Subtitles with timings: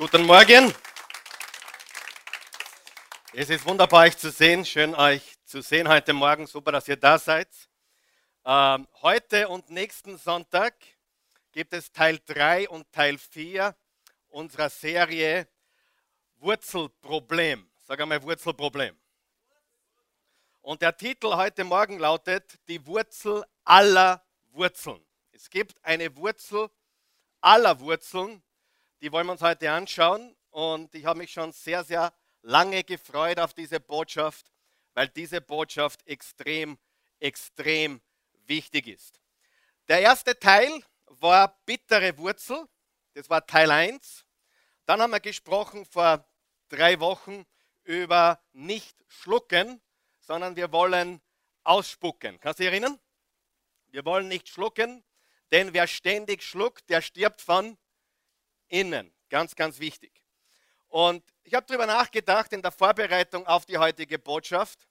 [0.00, 0.72] Guten Morgen.
[3.34, 4.64] Es ist wunderbar, euch zu sehen.
[4.64, 6.46] Schön, euch zu sehen heute Morgen.
[6.46, 7.50] Super, dass ihr da seid.
[8.46, 10.72] Ähm, heute und nächsten Sonntag
[11.52, 13.76] gibt es Teil 3 und Teil 4
[14.28, 15.46] unserer Serie
[16.36, 17.70] Wurzelproblem.
[17.86, 18.98] Sag einmal Wurzelproblem.
[20.62, 25.04] Und der Titel heute Morgen lautet Die Wurzel aller Wurzeln.
[25.32, 26.70] Es gibt eine Wurzel
[27.42, 28.42] aller Wurzeln
[29.00, 30.36] die wollen wir uns heute anschauen.
[30.50, 32.12] Und ich habe mich schon sehr, sehr
[32.42, 34.50] lange gefreut auf diese Botschaft,
[34.94, 36.78] weil diese Botschaft extrem,
[37.18, 38.00] extrem
[38.46, 39.20] wichtig ist.
[39.88, 42.66] Der erste Teil war bittere Wurzel.
[43.14, 44.24] Das war Teil 1.
[44.86, 46.26] Dann haben wir gesprochen vor
[46.68, 47.46] drei Wochen
[47.84, 49.80] über nicht schlucken,
[50.20, 51.20] sondern wir wollen
[51.64, 52.38] ausspucken.
[52.40, 52.98] Kannst du dich erinnern?
[53.88, 55.04] Wir wollen nicht schlucken,
[55.50, 57.76] denn wer ständig schluckt, der stirbt von
[58.70, 59.12] innen.
[59.28, 60.10] Ganz, ganz wichtig.
[60.88, 64.88] Und ich habe darüber nachgedacht in der Vorbereitung auf die heutige Botschaft.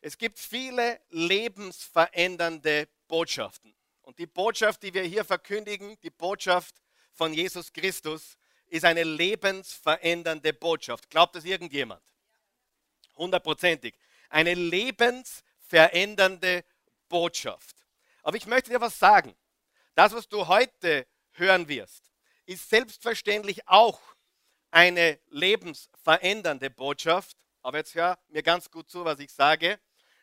[0.00, 3.72] Es gibt viele lebensverändernde Botschaften.
[4.02, 6.74] Und die Botschaft, die wir hier verkündigen, die Botschaft
[7.12, 8.36] von Jesus Christus,
[8.66, 11.08] ist eine lebensverändernde Botschaft.
[11.08, 12.02] Glaubt das irgendjemand?
[13.16, 13.94] Hundertprozentig.
[14.28, 16.64] Eine lebensverändernde
[17.08, 17.76] Botschaft.
[18.22, 19.36] Aber ich möchte dir was sagen.
[19.94, 22.11] Das, was du heute hören wirst,
[22.52, 24.00] ist selbstverständlich auch
[24.70, 27.36] eine lebensverändernde Botschaft.
[27.62, 29.78] Aber jetzt hör mir ganz gut zu, was ich sage.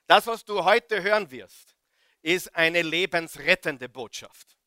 [0.08, 1.76] Das, was du heute hören wirst,
[2.22, 4.58] ist eine lebensrettende Botschaft.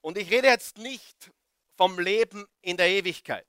[0.00, 1.32] Und ich rede jetzt nicht
[1.76, 3.46] vom Leben in der Ewigkeit.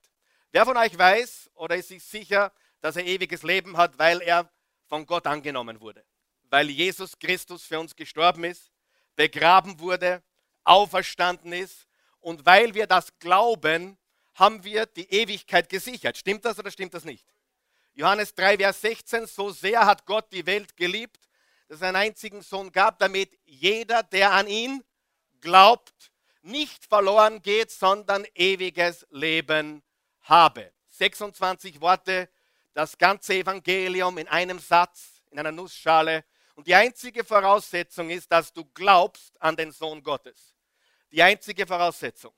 [0.52, 4.50] Wer von euch weiß oder ist sich sicher, dass er ewiges Leben hat, weil er
[4.88, 6.04] von Gott angenommen wurde?
[6.44, 8.72] Weil Jesus Christus für uns gestorben ist,
[9.16, 10.24] begraben wurde,
[10.64, 11.87] auferstanden ist
[12.28, 13.98] und weil wir das glauben,
[14.36, 16.18] haben wir die Ewigkeit gesichert.
[16.18, 17.26] Stimmt das oder stimmt das nicht?
[17.94, 21.22] Johannes 3, Vers 16, so sehr hat Gott die Welt geliebt,
[21.70, 24.84] dass es einen einzigen Sohn gab, damit jeder, der an ihn
[25.40, 29.82] glaubt, nicht verloren geht, sondern ewiges Leben
[30.24, 30.74] habe.
[30.90, 32.28] 26 Worte,
[32.74, 36.26] das ganze Evangelium in einem Satz, in einer Nussschale.
[36.56, 40.57] Und die einzige Voraussetzung ist, dass du glaubst an den Sohn Gottes
[41.12, 42.34] die einzige Voraussetzung.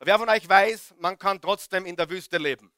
[0.00, 2.72] Wer von euch weiß, man kann trotzdem in der Wüste leben.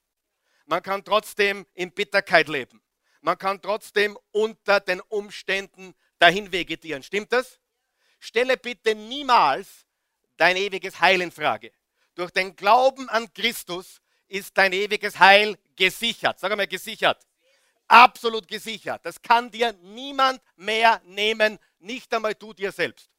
[0.66, 2.82] Man kann trotzdem in Bitterkeit leben.
[3.20, 7.02] Man kann trotzdem unter den Umständen dahin vegetieren.
[7.02, 7.60] Stimmt das?
[8.18, 9.86] Stelle bitte niemals
[10.36, 11.72] dein ewiges Heil in Frage.
[12.14, 16.38] Durch den Glauben an Christus ist dein ewiges Heil gesichert.
[16.38, 17.26] Sag einmal gesichert.
[17.86, 19.04] Absolut gesichert.
[19.04, 23.10] Das kann dir niemand mehr nehmen, nicht einmal du dir selbst.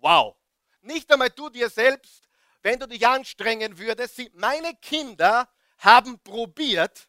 [0.00, 0.37] Wow.
[0.80, 2.28] Nicht einmal du dir selbst,
[2.62, 4.20] wenn du dich anstrengen würdest.
[4.34, 7.08] meine Kinder haben probiert,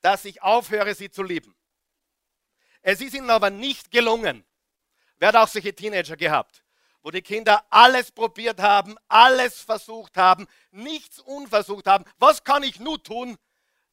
[0.00, 1.54] dass ich aufhöre, sie zu lieben.
[2.82, 4.44] Es ist ihnen aber nicht gelungen.
[5.18, 6.62] Wer hat auch solche Teenager gehabt,
[7.02, 12.04] wo die Kinder alles probiert haben, alles versucht haben, nichts unversucht haben.
[12.18, 13.36] Was kann ich nur tun,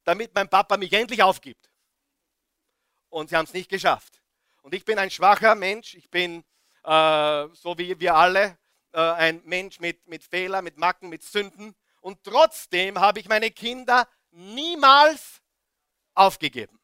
[0.04, 1.70] damit mein Papa mich endlich aufgibt?
[3.10, 4.22] Und sie haben es nicht geschafft.
[4.62, 5.96] Und ich bin ein schwacher Mensch.
[5.96, 6.44] Ich bin
[6.84, 8.58] äh, so wie wir alle
[8.94, 11.76] äh, ein Mensch mit, mit Fehlern, mit Macken, mit Sünden.
[12.02, 15.42] Und trotzdem habe ich meine Kinder niemals
[16.14, 16.80] aufgegeben,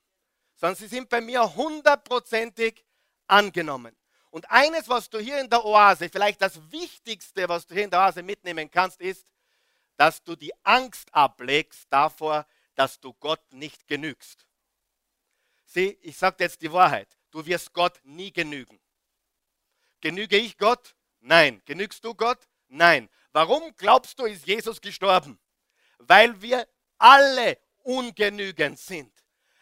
[0.56, 2.84] sondern sie sind bei mir hundertprozentig
[3.28, 3.96] angenommen.
[4.31, 7.90] Und eines, was du hier in der Oase, vielleicht das Wichtigste, was du hier in
[7.90, 9.25] der Oase mitnehmen kannst, ist,
[9.98, 14.46] dass du die Angst ablegst davor, dass du Gott nicht genügst.
[15.66, 17.18] Sieh, ich sage jetzt die Wahrheit.
[17.31, 18.80] Du wirst Gott nie genügen.
[20.02, 20.96] Genüge ich Gott?
[21.19, 21.62] Nein.
[21.66, 22.40] Genügst du Gott?
[22.68, 23.09] Nein.
[23.31, 25.40] Warum glaubst du, ist Jesus gestorben?
[26.00, 29.12] Weil wir alle ungenügend sind.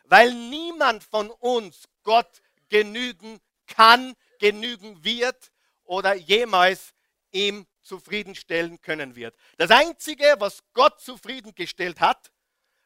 [0.05, 5.51] Weil niemand von uns Gott genügen kann, genügen wird
[5.83, 6.93] oder jemals
[7.31, 9.35] ihm zufriedenstellen können wird.
[9.57, 12.31] Das Einzige, was Gott zufriedengestellt hat,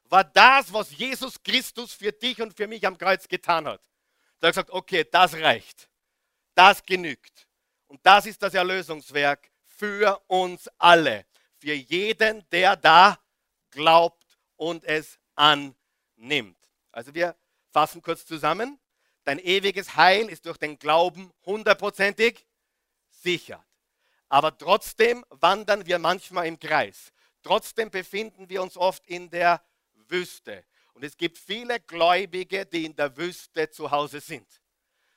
[0.06, 3.81] war das, was Jesus Christus für dich und für mich am Kreuz getan hat.
[4.39, 5.89] Da hat er gesagt, okay, das reicht.
[6.53, 7.47] Das genügt.
[7.91, 11.25] Und das ist das Erlösungswerk für uns alle.
[11.57, 13.19] Für jeden, der da
[13.69, 16.55] glaubt und es annimmt.
[16.93, 17.35] Also wir
[17.73, 18.79] fassen kurz zusammen.
[19.25, 22.47] Dein ewiges Heil ist durch den Glauben hundertprozentig
[23.09, 23.59] sichert.
[24.29, 27.11] Aber trotzdem wandern wir manchmal im Kreis.
[27.44, 29.61] Trotzdem befinden wir uns oft in der
[30.07, 30.63] Wüste.
[30.94, 34.47] Und es gibt viele Gläubige, die in der Wüste zu Hause sind.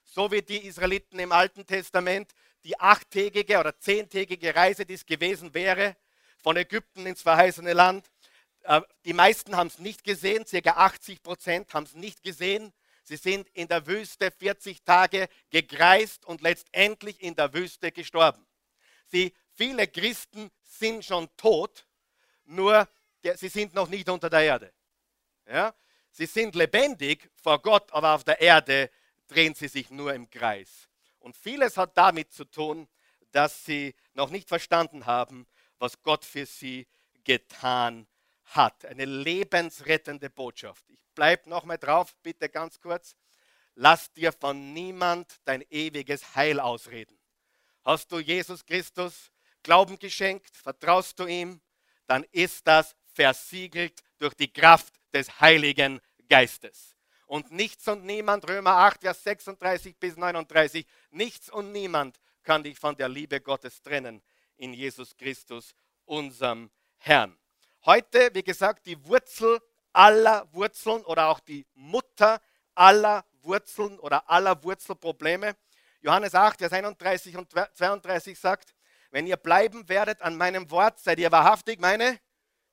[0.03, 2.35] So wie die Israeliten im Alten Testament,
[2.65, 5.97] die achttägige oder zehntägige Reise, die es gewesen wäre,
[6.43, 8.11] von Ägypten ins verheißene Land,
[8.65, 12.73] Äh, die meisten haben es nicht gesehen, circa 80 Prozent haben es nicht gesehen.
[13.03, 18.47] Sie sind in der Wüste 40 Tage gegreist und letztendlich in der Wüste gestorben.
[19.09, 21.87] Sie, viele Christen sind schon tot,
[22.45, 22.89] nur
[23.37, 24.73] sie sind noch nicht unter der Erde.
[25.47, 25.75] Ja?
[26.11, 28.91] Sie sind lebendig vor Gott, aber auf der Erde
[29.29, 30.89] drehen sie sich nur im Kreis.
[31.25, 32.87] Und vieles hat damit zu tun,
[33.33, 35.47] dass sie noch nicht verstanden haben,
[35.79, 36.87] was Gott für sie
[37.25, 38.07] getan
[38.45, 38.85] hat.
[38.85, 40.85] Eine lebensrettende Botschaft.
[40.91, 43.17] Ich bleibe nochmal drauf, bitte ganz kurz.
[43.75, 47.19] Lass dir von niemand dein ewiges Heil ausreden.
[47.87, 49.33] Hast du Jesus Christus
[49.63, 51.63] Glauben geschenkt, vertraust du ihm,
[52.07, 56.94] dann ist das versiegelt durch die Kraft des Heiligen Geistes.
[57.27, 62.79] Und nichts und niemand, Römer 8, Vers 36 bis 39, nichts und niemand kann dich
[62.79, 64.23] von der Liebe Gottes trennen
[64.57, 65.75] in Jesus Christus,
[66.05, 67.37] unserem Herrn.
[67.85, 69.61] Heute, wie gesagt, die Wurzel
[69.93, 72.41] aller Wurzeln oder auch die Mutter
[72.75, 75.57] aller Wurzeln oder aller Wurzelprobleme.
[76.01, 78.75] Johannes 8, Vers 31 und 32 sagt,
[79.11, 82.19] wenn ihr bleiben werdet an meinem Wort, seid ihr wahrhaftig meine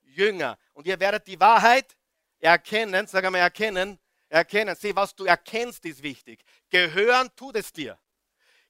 [0.02, 0.58] Jünger.
[0.72, 1.96] Und ihr werdet die Wahrheit
[2.40, 3.98] erkennen, sag einmal erkennen,
[4.32, 4.74] erkennen.
[4.74, 6.44] Sieh, was du erkennst, ist wichtig.
[6.70, 7.98] Gehören tut es dir.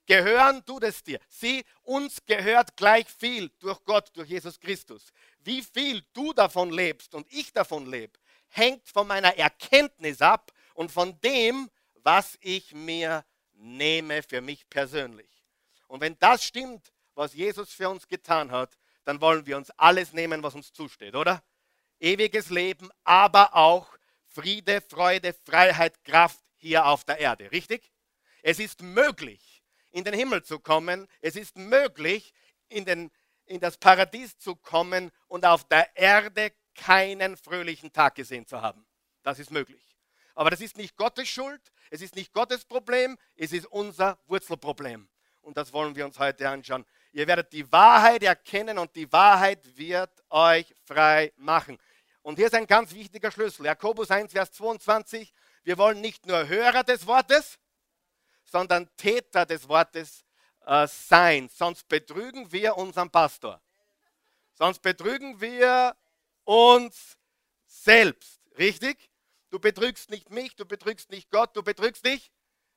[0.06, 1.20] Gehören tut es dir.
[1.28, 5.12] Sieh, uns gehört gleich viel durch Gott, durch Jesus Christus.
[5.40, 8.18] Wie viel du davon lebst und ich davon lebe,
[8.48, 11.70] hängt von meiner Erkenntnis ab und von dem,
[12.02, 15.30] was ich mir nehme für mich persönlich.
[15.86, 20.12] Und wenn das stimmt, was Jesus für uns getan hat, dann wollen wir uns alles
[20.12, 21.42] nehmen, was uns zusteht, oder?
[22.00, 23.86] Ewiges Leben, aber auch
[24.32, 27.92] Friede, Freude, Freiheit, Kraft hier auf der Erde, richtig?
[28.42, 31.06] Es ist möglich, in den Himmel zu kommen.
[31.20, 32.32] Es ist möglich,
[32.68, 33.10] in, den,
[33.44, 38.86] in das Paradies zu kommen und auf der Erde keinen fröhlichen Tag gesehen zu haben.
[39.22, 39.96] Das ist möglich.
[40.34, 45.08] Aber das ist nicht Gottes Schuld, es ist nicht Gottes Problem, es ist unser Wurzelproblem.
[45.42, 46.86] Und das wollen wir uns heute anschauen.
[47.12, 51.78] Ihr werdet die Wahrheit erkennen und die Wahrheit wird euch frei machen.
[52.22, 53.66] Und hier ist ein ganz wichtiger Schlüssel.
[53.66, 55.34] Jakobus 1, Vers 22.
[55.64, 57.58] Wir wollen nicht nur Hörer des Wortes,
[58.44, 60.24] sondern Täter des Wortes
[60.64, 61.48] äh, sein.
[61.48, 63.60] Sonst betrügen wir unseren Pastor.
[64.54, 65.96] Sonst betrügen wir
[66.44, 67.18] uns
[67.66, 68.40] selbst.
[68.56, 69.10] Richtig?
[69.50, 72.30] Du betrügst nicht mich, du betrügst nicht Gott, du betrügst dich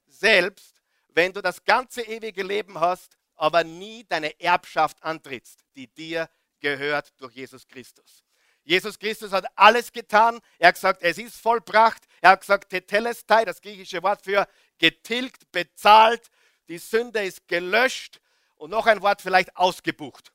[0.07, 6.29] selbst, wenn du das ganze ewige Leben hast, aber nie deine Erbschaft antrittst, die dir
[6.59, 8.24] gehört durch Jesus Christus.
[8.65, 10.39] Jesus Christus hat alles getan.
[10.57, 12.03] Er hat gesagt, es ist vollbracht.
[12.19, 14.47] Er hat gesagt, tetelestai, das griechische Wort für
[14.79, 16.29] getilgt, bezahlt.
[16.67, 18.19] Die Sünde ist gelöscht.
[18.55, 20.33] Und noch ein Wort vielleicht ausgebucht.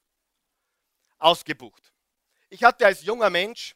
[1.19, 1.93] Ausgebucht.
[2.49, 3.75] Ich hatte als junger Mensch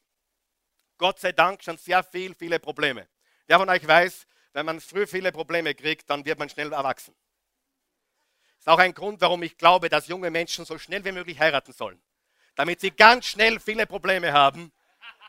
[0.99, 3.09] Gott sei Dank schon sehr viel, viele Probleme.
[3.47, 7.15] Wer von euch weiß, wenn man früh viele Probleme kriegt, dann wird man schnell erwachsen.
[8.57, 11.41] Das ist auch ein Grund, warum ich glaube, dass junge Menschen so schnell wie möglich
[11.41, 12.01] heiraten sollen.
[12.55, 14.73] Damit sie ganz schnell viele Probleme haben.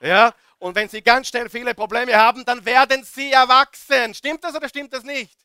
[0.01, 0.33] Ja?
[0.59, 4.13] Und wenn sie ganz schnell viele Probleme haben, dann werden sie erwachsen.
[4.13, 5.37] Stimmt das oder stimmt das nicht?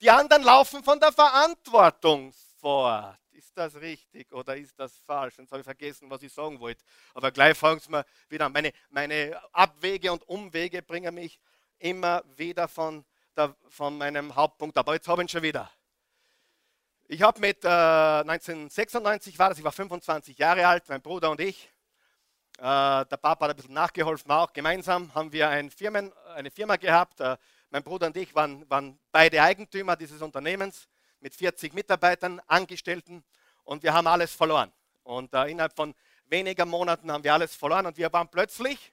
[0.00, 3.18] Die anderen laufen von der Verantwortung fort
[3.52, 5.34] ist das richtig oder ist das falsch?
[5.36, 6.82] Jetzt habe ich vergessen, was ich sagen wollte.
[7.12, 8.48] Aber gleich fragen Sie mir wieder.
[8.48, 11.38] Meine, meine Abwege und Umwege bringen mich
[11.78, 13.04] immer wieder von,
[13.36, 15.70] der, von meinem Hauptpunkt Aber jetzt habe ich ihn schon wieder.
[17.12, 21.42] Ich habe mit äh, 1996 war das, ich war 25 Jahre alt, mein Bruder und
[21.42, 21.70] ich.
[22.56, 26.76] Äh, der Papa hat ein bisschen nachgeholfen, auch gemeinsam haben wir ein Firmen, eine Firma
[26.76, 27.20] gehabt.
[27.20, 27.36] Äh,
[27.68, 30.88] mein Bruder und ich waren, waren beide Eigentümer dieses Unternehmens
[31.20, 33.22] mit 40 Mitarbeitern, Angestellten
[33.64, 34.72] und wir haben alles verloren.
[35.02, 35.94] Und äh, innerhalb von
[36.30, 38.90] weniger Monaten haben wir alles verloren und wir waren plötzlich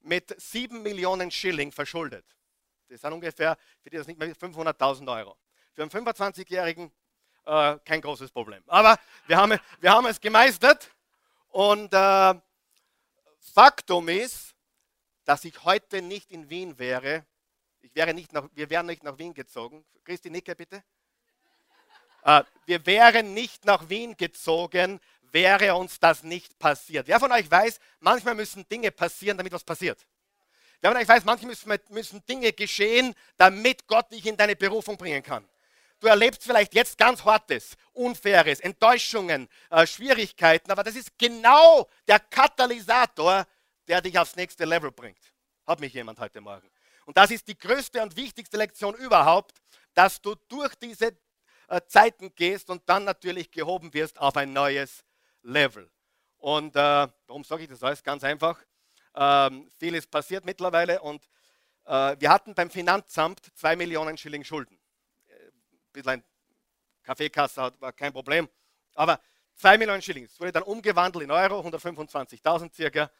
[0.00, 2.26] mit 7 Millionen Schilling verschuldet.
[2.88, 5.36] Das sind ungefähr, für die das nicht mehr 500.000 Euro.
[5.74, 6.90] Für einen 25-Jährigen
[7.46, 8.62] äh, kein großes Problem.
[8.66, 10.90] Aber wir haben, wir haben es gemeistert
[11.48, 12.34] und äh,
[13.54, 14.54] Faktum ist,
[15.24, 17.24] dass ich heute nicht in Wien wäre.
[17.80, 19.84] Ich wäre nicht nach, wir wären nicht nach Wien gezogen.
[20.04, 20.82] Christi Nicke, bitte.
[22.22, 25.00] Äh, wir wären nicht nach Wien gezogen,
[25.32, 27.06] wäre uns das nicht passiert.
[27.06, 30.06] Wer von euch weiß, manchmal müssen Dinge passieren, damit was passiert.
[30.80, 34.96] Wer von euch weiß, manchmal müssen, müssen Dinge geschehen, damit Gott dich in deine Berufung
[34.96, 35.48] bringen kann.
[35.98, 42.20] Du erlebst vielleicht jetzt ganz Hartes, Unfaires, Enttäuschungen, äh, Schwierigkeiten, aber das ist genau der
[42.20, 43.46] Katalysator,
[43.88, 45.32] der dich aufs nächste Level bringt.
[45.66, 46.70] Hat mich jemand heute Morgen.
[47.06, 49.56] Und das ist die größte und wichtigste Lektion überhaupt,
[49.94, 51.16] dass du durch diese
[51.68, 55.04] äh, Zeiten gehst und dann natürlich gehoben wirst auf ein neues
[55.42, 55.90] Level.
[56.36, 58.02] Und äh, warum sage ich das alles?
[58.02, 58.60] Ganz einfach.
[59.14, 61.26] Ähm, viel ist passiert mittlerweile und
[61.86, 64.75] äh, wir hatten beim Finanzamt zwei Millionen Schilling Schulden.
[65.96, 66.22] Bisschen
[67.02, 68.48] Kaffeekasse war kein Problem,
[68.94, 69.18] aber
[69.54, 70.24] zwei Millionen Schilling.
[70.24, 73.10] Es wurde dann umgewandelt in Euro, 125.000 circa.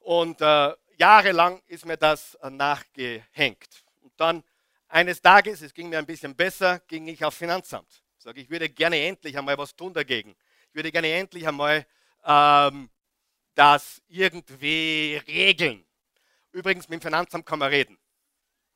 [0.00, 3.84] Und äh, jahrelang ist mir das äh, nachgehängt.
[4.00, 4.42] Und dann
[4.88, 8.02] eines Tages, es ging mir ein bisschen besser, ging ich aufs Finanzamt.
[8.18, 10.34] Sage, ich würde gerne endlich einmal was tun dagegen.
[10.70, 11.86] Ich würde gerne endlich einmal
[12.24, 12.90] ähm,
[13.54, 15.86] das irgendwie regeln.
[16.50, 17.99] Übrigens, mit dem Finanzamt kann man reden.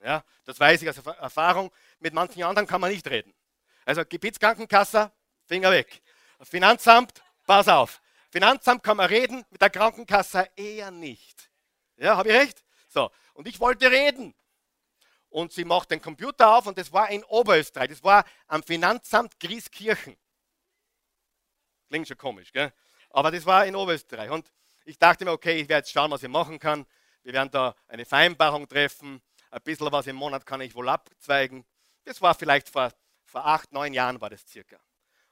[0.05, 1.73] Ja, das weiß ich aus Erfahrung.
[1.99, 3.33] Mit manchen anderen kann man nicht reden.
[3.87, 5.11] Also Gebietskrankenkasse,
[5.47, 6.03] Finger weg.
[6.43, 8.03] Finanzamt, pass auf.
[8.31, 11.51] Finanzamt kann man reden, mit der Krankenkasse eher nicht.
[11.97, 12.65] Ja, habe ich recht?
[12.89, 14.35] So, und ich wollte reden.
[15.31, 17.89] Und sie macht den Computer auf und das war in Oberösterreich.
[17.89, 20.17] Das war am Finanzamt Grieskirchen.
[21.89, 22.73] Klingt schon komisch, gell?
[23.09, 24.31] Aber das war in Oberösterreich.
[24.31, 24.53] Und
[24.85, 26.85] ich dachte mir, okay, ich werde jetzt schauen, was ich machen kann.
[27.23, 29.23] Wir werden da eine Vereinbarung treffen.
[29.55, 31.65] Ein bisschen was im Monat kann ich wohl abzweigen.
[32.03, 32.93] Das war vielleicht vor,
[33.25, 34.81] vor acht, neun Jahren war das circa.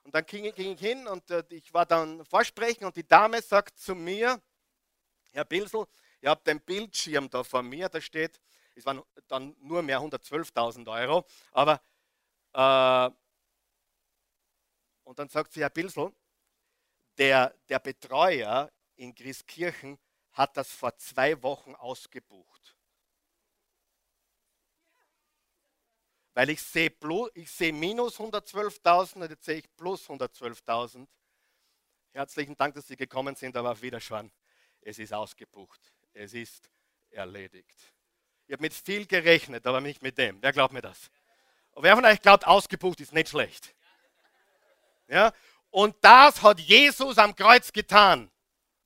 [0.05, 3.43] Und dann ging, ging ich hin und äh, ich war dann vorsprechen und die Dame
[3.43, 4.41] sagt zu mir,
[5.33, 5.87] Herr Bilsel,
[6.21, 8.41] ihr habt den Bildschirm da vor mir, da steht,
[8.77, 11.83] es waren dann nur mehr 112.000 Euro, aber
[12.53, 13.13] äh,
[15.03, 16.13] und dann sagt sie, Herr Bilsel,
[17.19, 19.99] der, der Betreuer in Grieskirchen
[20.31, 22.77] hat das vor zwei Wochen ausgebucht.
[26.35, 26.91] Weil ich sehe,
[27.45, 31.07] sehe minus 112.000 und jetzt sehe ich plus 112.000.
[32.13, 34.31] Herzlichen Dank, dass Sie gekommen sind, aber wieder schon,
[34.81, 35.81] es ist ausgebucht.
[36.15, 36.71] Es ist
[37.11, 37.77] erledigt.
[38.47, 40.43] Ich habe mit viel gerechnet, aber nicht mit dem.
[40.43, 41.11] Wer glaubt mir das?
[41.73, 43.75] Und wer von euch glaubt, ausgebucht ist nicht schlecht?
[45.09, 45.33] Ja?
[45.71, 48.31] Und das hat Jesus am Kreuz getan.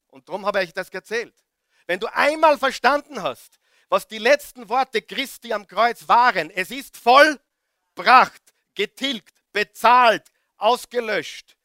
[0.08, 1.34] Und darum habe ich das erzählt.
[1.86, 6.50] Wenn du einmal verstanden hast, was die letzten Worte Christi am Kreuz waren.
[6.50, 8.42] Es ist vollbracht,
[8.74, 10.24] getilgt, bezahlt,
[10.56, 11.56] ausgelöscht,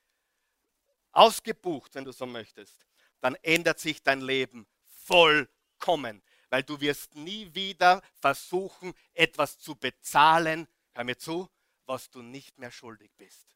[1.12, 2.86] ausgebucht, wenn du so möchtest.
[3.20, 10.68] Dann ändert sich dein Leben vollkommen, weil du wirst nie wieder versuchen, etwas zu bezahlen,
[10.94, 11.50] hör mir zu,
[11.86, 13.56] was du nicht mehr schuldig bist.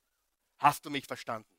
[0.57, 1.55] Hast du mich verstanden?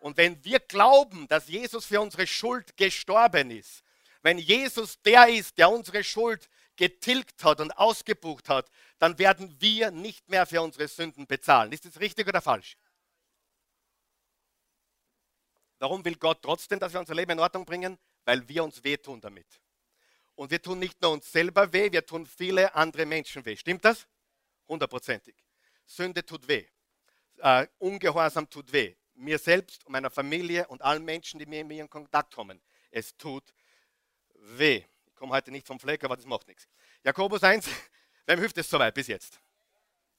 [0.00, 3.82] Und wenn wir glauben, dass Jesus für unsere Schuld gestorben ist,
[4.22, 9.90] wenn Jesus der ist, der unsere Schuld getilgt hat und ausgebucht hat, dann werden wir
[9.90, 11.72] nicht mehr für unsere Sünden bezahlen.
[11.72, 12.76] Ist das richtig oder falsch?
[15.78, 17.98] Warum will Gott trotzdem, dass wir unser Leben in Ordnung bringen?
[18.24, 19.46] Weil wir uns wehtun damit.
[20.34, 23.56] Und wir tun nicht nur uns selber weh, wir tun viele andere Menschen weh.
[23.56, 24.06] Stimmt das?
[24.68, 25.34] Hundertprozentig.
[25.84, 26.66] Sünde tut weh.
[27.42, 28.94] Uh, Ungehorsam tut weh.
[29.14, 32.60] Mir selbst und meiner Familie und allen Menschen, die mit mir in Kontakt kommen.
[32.90, 33.52] Es tut
[34.40, 34.84] weh.
[35.06, 36.66] Ich komme heute nicht vom Fleck, aber das macht nichts.
[37.02, 37.68] Jakobus 1,
[38.26, 39.40] wem hilft es soweit bis jetzt?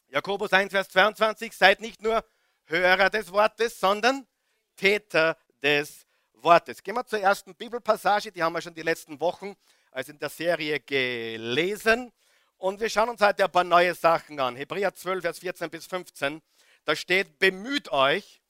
[0.07, 2.23] Jakobus 1, Vers 22, seid nicht nur
[2.65, 4.27] Hörer des Wortes, sondern
[4.75, 6.81] Täter des Wortes.
[6.83, 9.55] Gehen wir zur ersten Bibelpassage, die haben wir schon die letzten Wochen
[9.91, 12.11] also in der Serie gelesen.
[12.57, 14.55] Und wir schauen uns heute ein paar neue Sachen an.
[14.55, 16.41] Hebräer 12, Vers 14 bis 15.
[16.85, 18.41] Da steht, bemüht euch,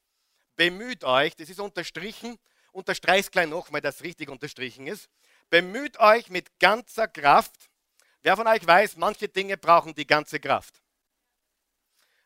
[0.55, 2.37] bemüht euch, das ist unterstrichen,
[2.71, 5.09] unterstreicht es gleich nochmal, dass es richtig unterstrichen ist.
[5.51, 7.69] Bemüht euch mit ganzer Kraft.
[8.21, 10.81] Wer von euch weiß, manche Dinge brauchen die ganze Kraft.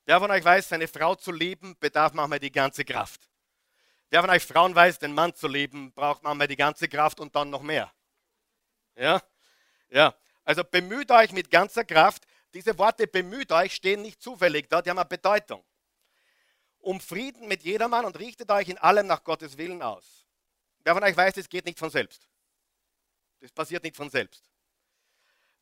[0.05, 3.27] Wer von euch weiß, seine Frau zu lieben, bedarf manchmal die ganze Kraft.
[4.11, 7.35] Wer von euch Frauen weiß, den Mann zu lieben, braucht manchmal die ganze Kraft und
[7.35, 7.91] dann noch mehr.
[8.95, 9.19] Ja?
[9.89, 10.13] Ja.
[10.43, 12.27] Also bemüht euch mit ganzer Kraft.
[12.53, 15.65] Diese Worte bemüht euch stehen nicht zufällig da, die haben eine Bedeutung.
[16.77, 20.27] Um Frieden mit jedermann und richtet euch in allem nach Gottes Willen aus.
[20.83, 22.27] Wer von euch weiß, das geht nicht von selbst.
[23.45, 24.43] Das passiert nicht von selbst.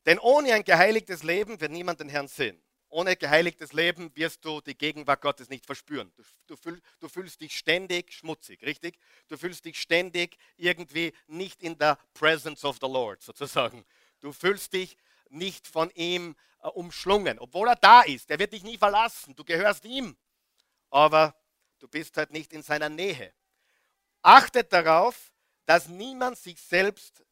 [0.06, 2.58] Denn ohne ein geheiligtes Leben wird niemand den Herrn sehen.
[2.88, 6.10] Ohne geheiligtes Leben wirst du die Gegenwart Gottes nicht verspüren.
[6.16, 8.98] Du, du, fühl, du, fühlst dich ständig schmutzig, richtig?
[9.28, 13.84] Du fühlst dich ständig irgendwie nicht in der Presence of the Lord, sozusagen.
[14.20, 14.96] Du fühlst dich
[15.28, 18.30] nicht von ihm äh, umschlungen, obwohl er da ist.
[18.30, 19.36] Er wird dich nie verlassen.
[19.36, 20.16] Du gehörst ihm.
[20.88, 21.36] Aber
[21.80, 23.34] du bist halt nicht in seiner Nähe.
[24.22, 25.34] Achtet darauf,
[25.66, 27.22] dass niemand sich selbst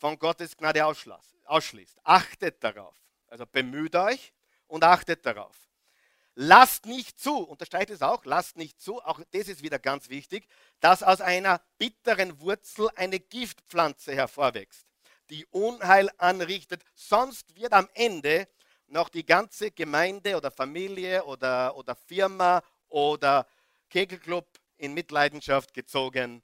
[0.00, 2.00] von Gottes Gnade ausschließt.
[2.02, 2.96] Achtet darauf.
[3.28, 4.32] Also bemüht euch
[4.66, 5.54] und achtet darauf.
[6.34, 10.48] Lasst nicht zu, unterstreicht es auch, lasst nicht zu, auch das ist wieder ganz wichtig,
[10.80, 14.86] dass aus einer bitteren Wurzel eine Giftpflanze hervorwächst,
[15.28, 16.82] die Unheil anrichtet.
[16.94, 18.48] Sonst wird am Ende
[18.86, 23.46] noch die ganze Gemeinde oder Familie oder, oder Firma oder
[23.90, 24.46] Kegelclub
[24.78, 26.42] in Mitleidenschaft gezogen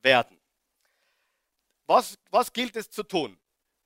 [0.00, 0.40] werden.
[1.86, 3.38] Was, was gilt es zu tun?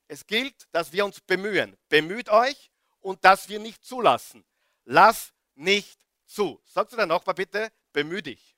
[0.07, 1.77] Es gilt, dass wir uns bemühen.
[1.89, 4.45] Bemüht euch und dass wir nicht zulassen.
[4.85, 6.61] Lass nicht zu.
[6.65, 8.57] Sag zu deinem Nachbar bitte, bemühe dich.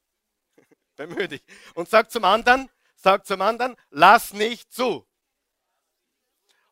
[0.97, 1.43] bemühe dich.
[1.75, 5.07] Und sag zum anderen, sag zum anderen, lass nicht zu.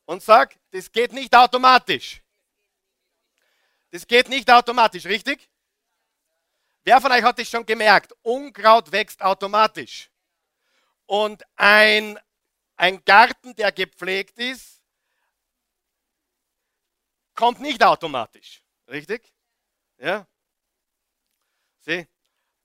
[0.04, 2.22] Und sag, das geht nicht automatisch.
[3.90, 5.50] Das geht nicht automatisch, richtig?
[6.84, 8.14] Wer von euch hat es schon gemerkt?
[8.22, 10.10] Unkraut wächst automatisch.
[11.06, 12.18] Und ein,
[12.78, 14.80] ein Garten, der gepflegt ist,
[17.34, 18.62] kommt nicht automatisch.
[18.86, 19.32] Richtig?
[19.98, 20.26] Ja?
[21.80, 22.06] Sieh,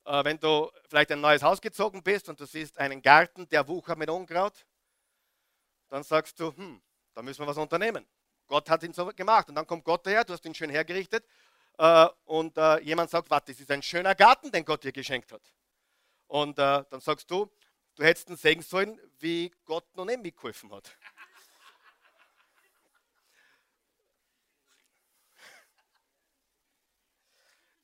[0.06, 3.68] äh, wenn du vielleicht ein neues Haus gezogen bist und du siehst einen Garten, der
[3.68, 4.66] wuchert mit Unkraut,
[5.90, 6.82] dann sagst du, hm,
[7.14, 8.08] da müssen wir was unternehmen.
[8.48, 9.50] Gott hat ihn so gemacht.
[9.50, 11.26] Und dann kommt Gott daher, du hast ihn schön hergerichtet
[11.80, 15.32] äh, und äh, jemand sagt, warte, das ist ein schöner Garten, den Gott dir geschenkt
[15.32, 15.42] hat.
[16.28, 17.48] Und dann sagst du,
[17.96, 20.98] du hättest ihn sehen sollen, wie Gott noch nicht mitgeholfen hat.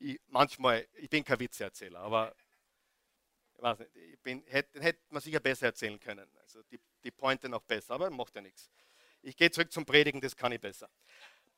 [0.02, 2.34] Ich, manchmal, ich bin kein Witzeerzähler, aber
[3.56, 6.30] ich weiß nicht, ich bin, hätte, hätte man sicher besser erzählen können.
[6.42, 8.72] Also die, die Pointe noch besser, aber macht ja nichts.
[9.22, 10.90] Ich gehe zurück zum Predigen, das kann ich besser.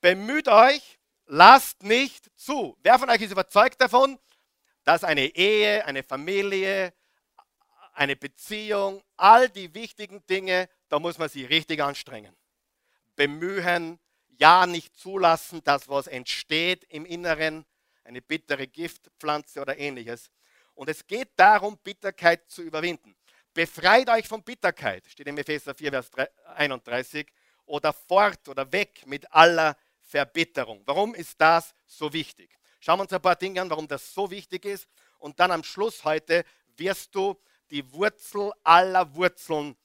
[0.01, 2.75] Bemüht euch, lasst nicht zu.
[2.81, 4.19] Wer von euch ist überzeugt davon,
[4.83, 6.91] dass eine Ehe, eine Familie,
[7.93, 12.35] eine Beziehung, all die wichtigen Dinge, da muss man sich richtig anstrengen.
[13.15, 13.99] Bemühen,
[14.37, 17.65] ja nicht zulassen, dass was entsteht im Inneren,
[18.03, 20.31] eine bittere Giftpflanze oder ähnliches.
[20.73, 23.15] Und es geht darum, Bitterkeit zu überwinden.
[23.53, 26.09] Befreit euch von Bitterkeit, steht im Epheser 4, Vers
[26.55, 27.27] 31
[27.65, 30.81] oder fort oder weg mit aller Verbitterung.
[30.85, 32.57] Warum ist das so wichtig?
[32.79, 34.87] Schauen wir uns ein paar Dinge an, warum das so wichtig ist.
[35.19, 36.43] Und dann am Schluss heute
[36.77, 37.39] wirst du
[37.71, 39.75] die Wurzel aller Wurzeln,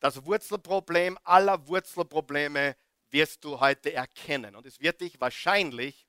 [0.00, 2.76] das Wurzelproblem aller Wurzelprobleme
[3.10, 4.56] wirst du heute erkennen.
[4.56, 6.06] Und es wird dich wahrscheinlich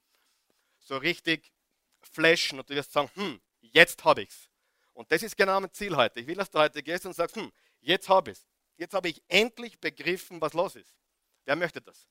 [0.80, 1.54] so richtig
[2.02, 4.50] flashen und du wirst sagen, hm, jetzt habe ich es.
[4.94, 6.20] Und das ist genau mein Ziel heute.
[6.20, 8.48] Ich will, dass du heute gehst und sagst, hm, jetzt habe ich es.
[8.78, 10.96] Jetzt habe ich endlich begriffen, was los ist.
[11.46, 12.08] Wer möchte das?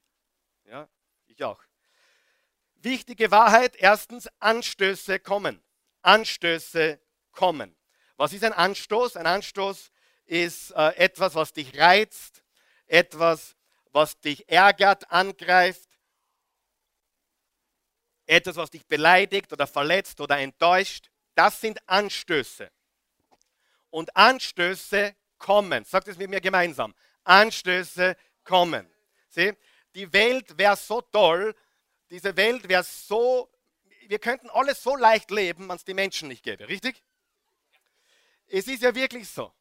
[0.64, 0.88] Ja,
[1.26, 1.62] ich auch.
[2.76, 5.62] Wichtige Wahrheit, erstens, Anstöße kommen.
[6.02, 7.00] Anstöße
[7.32, 7.76] kommen.
[8.16, 9.16] Was ist ein Anstoß?
[9.16, 9.90] Ein Anstoß
[10.24, 12.42] ist äh, etwas, was dich reizt,
[12.86, 13.56] etwas,
[13.92, 15.88] was dich ärgert, angreift,
[18.26, 21.10] etwas, was dich beleidigt oder verletzt oder enttäuscht.
[21.34, 22.70] Das sind Anstöße.
[23.90, 25.84] Und Anstöße kommen.
[25.84, 26.94] Sagt es mit mir gemeinsam.
[27.24, 28.90] Anstöße kommen.
[29.28, 29.52] Sieh,
[29.94, 31.54] die Welt wäre so toll,
[32.10, 33.50] diese Welt wäre so,
[34.06, 37.02] wir könnten alles so leicht leben, wenn es die Menschen nicht gäbe, richtig?
[38.48, 39.52] Es ist ja wirklich so.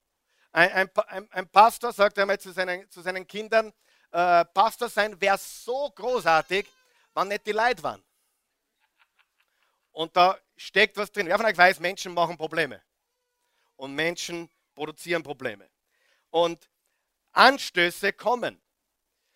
[0.52, 3.74] Ein, ein, ein Pastor sagt einmal zu seinen, zu seinen Kindern,
[4.12, 6.66] äh, Pastor sein wäre so großartig,
[7.14, 8.04] wenn nicht die Leid waren.
[9.92, 11.28] Und da steckt was drin.
[11.28, 12.82] Wer von euch weiß, Menschen machen Probleme.
[13.76, 15.70] Und Menschen produzieren Probleme.
[16.30, 16.70] Und
[17.32, 18.62] Anstöße kommen.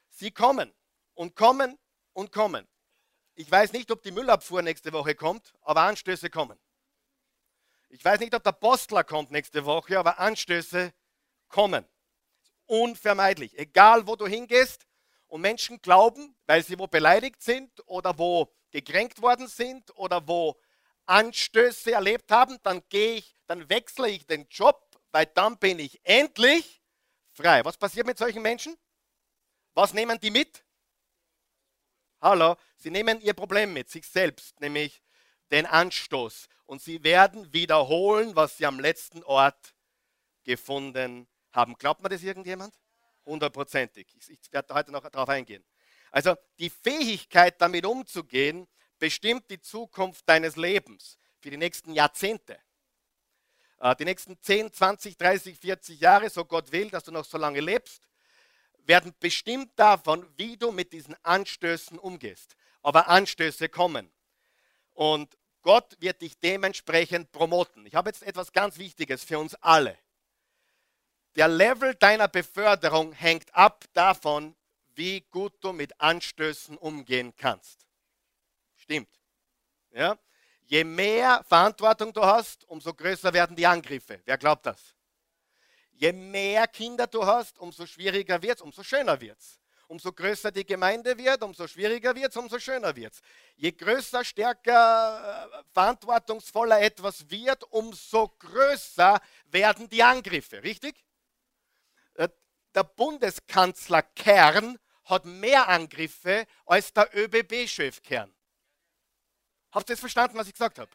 [0.09, 0.73] Sie kommen
[1.13, 1.77] und kommen
[2.13, 2.67] und kommen.
[3.35, 6.59] Ich weiß nicht, ob die Müllabfuhr nächste Woche kommt, aber Anstöße kommen.
[7.91, 10.93] Ich weiß nicht, ob der Postler kommt nächste Woche, aber Anstöße
[11.47, 11.86] kommen.
[12.67, 13.58] Unvermeidlich.
[13.58, 14.86] Egal, wo du hingehst
[15.28, 20.56] und Menschen glauben, weil sie wo beleidigt sind oder wo gekränkt worden sind oder wo
[21.08, 25.99] Anstöße erlebt haben, dann gehe ich, dann wechsle ich den Job, weil dann bin ich
[26.04, 26.84] endlich
[27.32, 27.65] frei.
[27.65, 28.78] Was passiert mit solchen Menschen?
[29.73, 30.63] Was nehmen die mit?
[32.21, 35.02] Hallo, sie nehmen ihr Problem mit, sich selbst, nämlich
[35.51, 36.47] den Anstoß.
[36.65, 39.73] Und sie werden wiederholen, was sie am letzten Ort
[40.43, 41.75] gefunden haben.
[41.75, 42.73] Glaubt man das irgendjemand?
[43.25, 44.07] Hundertprozentig.
[44.15, 45.63] Ich, ich werde heute noch darauf eingehen.
[46.12, 52.59] Also die Fähigkeit, damit umzugehen, bestimmt die Zukunft deines Lebens für die nächsten Jahrzehnte.
[53.79, 57.38] Äh, die nächsten 10, 20, 30, 40 Jahre, so Gott will, dass du noch so
[57.38, 58.09] lange lebst
[58.89, 62.57] werden bestimmt davon, wie du mit diesen Anstößen umgehst.
[62.81, 64.12] Aber Anstöße kommen.
[64.93, 67.86] Und Gott wird dich dementsprechend promoten.
[67.86, 69.98] Ich habe jetzt etwas ganz Wichtiges für uns alle.
[71.36, 74.56] Der Level deiner Beförderung hängt ab davon,
[74.95, 77.86] wie gut du mit Anstößen umgehen kannst.
[78.76, 79.10] Stimmt.
[79.91, 80.17] Ja?
[80.65, 84.22] Je mehr Verantwortung du hast, umso größer werden die Angriffe.
[84.26, 84.95] Wer glaubt das?
[85.91, 89.60] Je mehr Kinder du hast, umso schwieriger wird es, umso schöner wird es.
[89.89, 93.21] Umso größer die Gemeinde wird, umso schwieriger wird es, umso schöner wird es.
[93.56, 101.04] Je größer, stärker, äh, verantwortungsvoller etwas wird, umso größer werden die Angriffe, richtig?
[102.13, 102.30] Äh,
[102.75, 108.32] der Bundeskanzler Kern hat mehr Angriffe als der ÖBB-Chef Kern.
[109.71, 110.91] Habt ihr jetzt verstanden, was ich gesagt habe?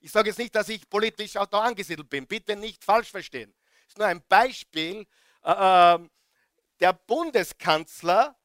[0.00, 2.26] Ich sage jetzt nicht, dass ich politisch auch da angesiedelt bin.
[2.26, 3.54] Bitte nicht falsch verstehen.
[3.84, 5.06] Das ist nur ein Beispiel.
[5.44, 6.10] Äh, ähm,
[6.82, 8.36] der Bundeskanzler,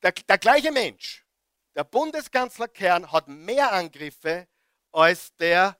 [0.00, 1.26] der, der gleiche Mensch,
[1.74, 4.46] der Bundeskanzler Kern hat mehr Angriffe
[4.92, 5.76] als der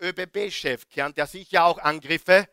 [0.00, 2.48] ÖBB-Chef Kern, der sicher auch Angriffe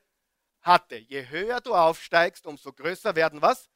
[0.61, 0.95] hatte.
[0.95, 3.69] Je höher du aufsteigst, umso größer werden was?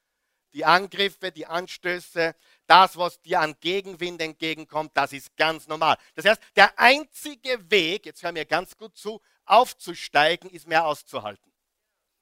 [0.53, 5.97] Die Angriffe, die Anstöße, das, was dir an Gegenwind entgegenkommt, das ist ganz normal.
[6.15, 11.53] Das heißt, der einzige Weg, jetzt hör mir ganz gut zu, aufzusteigen, ist mehr auszuhalten.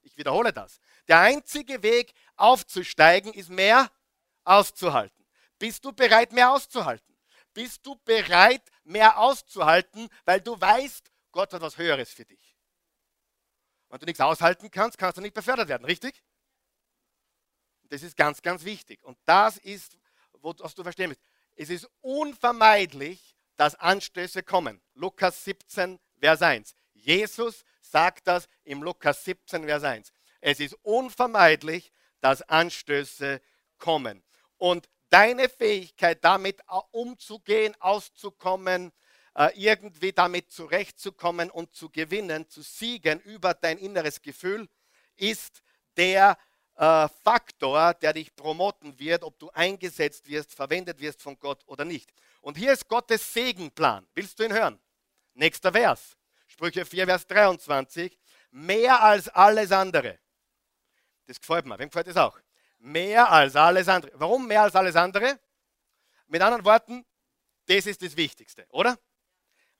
[0.01, 0.79] Ich wiederhole das.
[1.11, 3.91] Der einzige Weg aufzusteigen ist mehr
[4.45, 5.27] auszuhalten.
[5.59, 7.17] Bist du bereit, mehr auszuhalten?
[7.53, 12.57] Bist du bereit, mehr auszuhalten, weil du weißt, Gott hat was Höheres für dich?
[13.89, 16.23] Wenn du nichts aushalten kannst, kannst du nicht befördert werden, richtig?
[17.89, 19.03] Das ist ganz, ganz wichtig.
[19.03, 19.97] Und das ist,
[20.31, 21.21] was du verstehen musst.
[21.57, 24.81] Es ist unvermeidlich, dass Anstöße kommen.
[24.93, 26.73] Lukas 17, Vers 1.
[26.93, 30.13] Jesus sagt das im Lukas 17, Vers 1.
[30.41, 33.41] Es ist unvermeidlich, dass Anstöße
[33.77, 34.23] kommen.
[34.57, 38.91] Und deine Fähigkeit, damit umzugehen, auszukommen,
[39.35, 44.67] äh, irgendwie damit zurechtzukommen und zu gewinnen, zu siegen über dein inneres Gefühl,
[45.15, 45.61] ist
[45.95, 46.37] der
[46.75, 51.85] äh, Faktor, der dich promoten wird, ob du eingesetzt wirst, verwendet wirst von Gott oder
[51.85, 52.11] nicht.
[52.41, 54.07] Und hier ist Gottes Segenplan.
[54.15, 54.79] Willst du ihn hören?
[55.33, 56.17] Nächster Vers.
[56.47, 58.17] Sprüche 4, Vers 23.
[58.51, 60.19] Mehr als alles andere.
[61.31, 61.79] Das gefällt mir.
[61.79, 62.37] Wem gefällt das auch?
[62.79, 64.11] Mehr als alles andere.
[64.15, 65.39] Warum mehr als alles andere?
[66.27, 67.05] Mit anderen Worten,
[67.67, 68.97] das ist das Wichtigste, oder?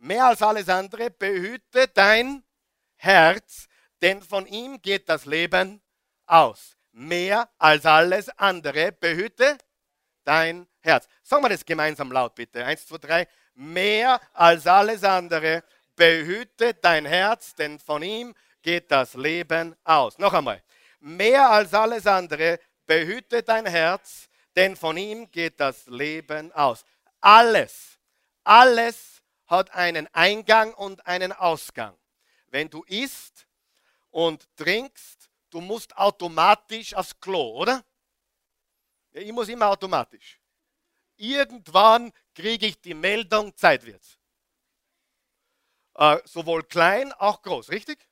[0.02, 2.44] mehr als alles andere, behüte dein
[2.96, 3.68] Herz,
[4.02, 5.82] denn von ihm geht das Leben
[6.26, 6.76] aus.
[6.92, 9.58] Mehr als alles andere, behüte
[10.24, 11.08] dein Herz.
[11.24, 12.66] Sagen wir das gemeinsam laut, bitte.
[12.66, 13.28] Eins, zwei, drei.
[13.54, 15.64] Mehr als alles andere,
[15.96, 20.18] behüte dein Herz, denn von ihm geht das Leben aus.
[20.18, 20.62] Noch einmal.
[21.02, 26.86] Mehr als alles andere, behüte dein Herz, denn von ihm geht das Leben aus.
[27.20, 28.00] Alles,
[28.44, 31.98] alles hat einen Eingang und einen Ausgang.
[32.48, 33.48] Wenn du isst
[34.12, 37.84] und trinkst, du musst automatisch aufs Klo, oder?
[39.12, 40.40] Ja, ich muss immer automatisch.
[41.18, 44.20] Irgendwann kriege ich die Meldung, Zeit wird's.
[45.96, 48.08] Äh, sowohl klein, auch groß, richtig?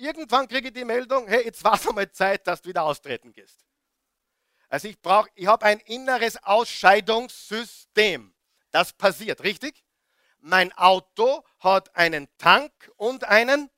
[0.00, 3.32] Irgendwann kriege ich die Meldung, hey, jetzt war es einmal Zeit, dass du wieder austreten
[3.32, 3.66] gehst.
[4.70, 8.34] Also ich brauche, ich habe ein inneres Ausscheidungssystem.
[8.70, 9.84] Das passiert, richtig?
[10.38, 13.68] Mein Auto hat einen Tank und einen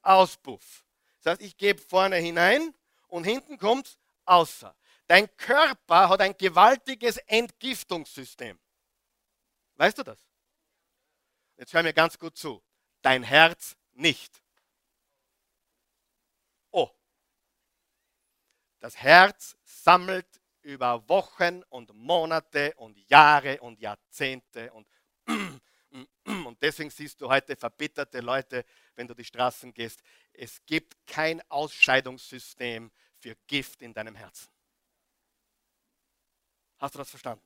[0.00, 0.84] Auspuff.
[1.20, 2.74] Das heißt, ich gebe vorne hinein
[3.08, 4.74] und hinten kommt außer.
[5.06, 8.58] Dein Körper hat ein gewaltiges Entgiftungssystem.
[9.74, 10.18] Weißt du das?
[11.58, 12.62] Jetzt hör mir ganz gut zu.
[13.02, 14.42] Dein Herz nicht.
[16.70, 16.90] Oh.
[18.82, 20.26] Das Herz sammelt
[20.62, 24.88] über Wochen und Monate und Jahre und Jahrzehnte und
[26.24, 28.64] und deswegen siehst du heute verbitterte Leute,
[28.96, 30.02] wenn du die Straßen gehst.
[30.32, 34.50] Es gibt kein Ausscheidungssystem für Gift in deinem Herzen.
[36.78, 37.44] Hast du das verstanden?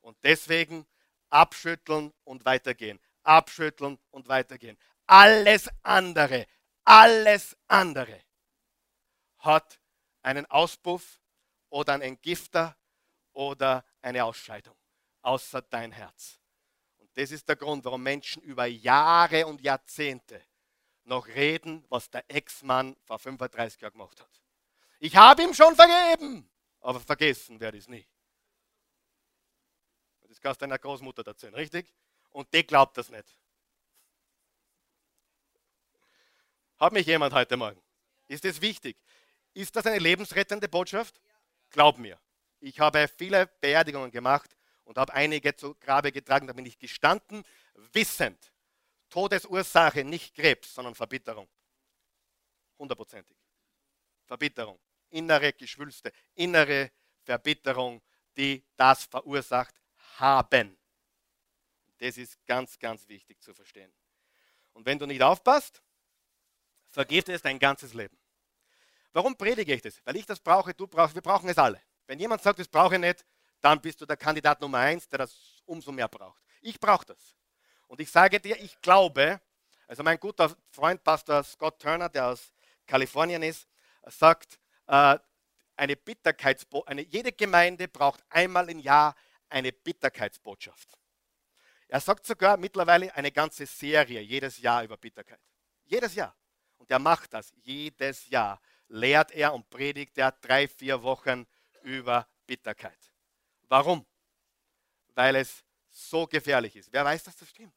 [0.00, 0.88] Und deswegen
[1.30, 2.98] abschütteln und weitergehen.
[3.22, 4.76] Abschütteln und weitergehen.
[5.06, 6.48] Alles andere,
[6.82, 8.20] alles andere
[9.38, 9.78] hat
[10.22, 11.20] einen Auspuff
[11.70, 12.76] oder einen Entgifter
[13.32, 14.76] oder eine Ausscheidung,
[15.22, 16.40] außer dein Herz.
[17.14, 20.40] Das ist der Grund, warum Menschen über Jahre und Jahrzehnte
[21.04, 24.42] noch reden, was der Ex-Mann vor 35 Jahren gemacht hat.
[25.00, 26.48] Ich habe ihm schon vergeben,
[26.80, 28.06] aber vergessen werde ich es nie.
[30.28, 31.92] Das kannst du deiner Großmutter erzählen, richtig?
[32.30, 33.26] Und die glaubt das nicht.
[36.78, 37.82] Hat mich jemand heute Morgen?
[38.28, 38.96] Ist das wichtig?
[39.58, 41.20] Ist das eine lebensrettende Botschaft?
[41.70, 42.16] Glaub mir.
[42.60, 46.46] Ich habe viele Beerdigungen gemacht und habe einige zu Grabe getragen.
[46.46, 47.42] Da bin ich gestanden,
[47.74, 48.52] wissend,
[49.10, 51.48] Todesursache nicht Krebs, sondern Verbitterung.
[52.78, 53.36] Hundertprozentig.
[54.26, 54.78] Verbitterung.
[55.10, 56.92] Innere Geschwülste, innere
[57.24, 58.00] Verbitterung,
[58.36, 59.74] die das verursacht
[60.18, 60.78] haben.
[61.96, 63.92] Das ist ganz, ganz wichtig zu verstehen.
[64.72, 65.82] Und wenn du nicht aufpasst,
[66.90, 68.16] vergeht es dein ganzes Leben.
[69.18, 70.00] Warum predige ich das?
[70.04, 71.82] Weil ich das brauche, du brauchst, wir brauchen es alle.
[72.06, 73.26] Wenn jemand sagt, das brauche ich nicht,
[73.60, 76.40] dann bist du der Kandidat Nummer eins, der das umso mehr braucht.
[76.60, 77.34] Ich brauche das.
[77.88, 79.40] Und ich sage dir, ich glaube,
[79.88, 82.52] also mein guter Freund Pastor Scott Turner, der aus
[82.86, 83.66] Kalifornien ist,
[84.06, 85.18] sagt, äh,
[85.74, 89.16] eine Bitterkeitsbo eine, jede Gemeinde braucht einmal im Jahr
[89.48, 90.96] eine Bitterkeitsbotschaft.
[91.88, 95.40] Er sagt sogar mittlerweile eine ganze Serie jedes Jahr über Bitterkeit.
[95.86, 96.36] Jedes Jahr.
[96.76, 98.60] Und er macht das jedes Jahr.
[98.88, 101.46] Lehrt er und predigt er drei, vier Wochen
[101.82, 102.98] über Bitterkeit.
[103.68, 104.06] Warum?
[105.14, 106.92] Weil es so gefährlich ist.
[106.92, 107.74] Wer weiß, dass das stimmt?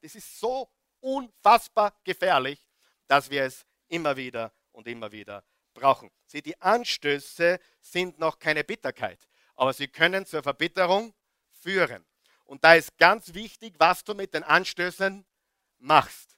[0.00, 2.60] Das ist so unfassbar gefährlich,
[3.06, 6.10] dass wir es immer wieder und immer wieder brauchen.
[6.26, 9.18] Sie, die Anstöße sind noch keine Bitterkeit,
[9.56, 11.14] aber sie können zur Verbitterung
[11.50, 12.04] führen.
[12.44, 15.26] Und da ist ganz wichtig, was du mit den Anstößen
[15.78, 16.36] machst.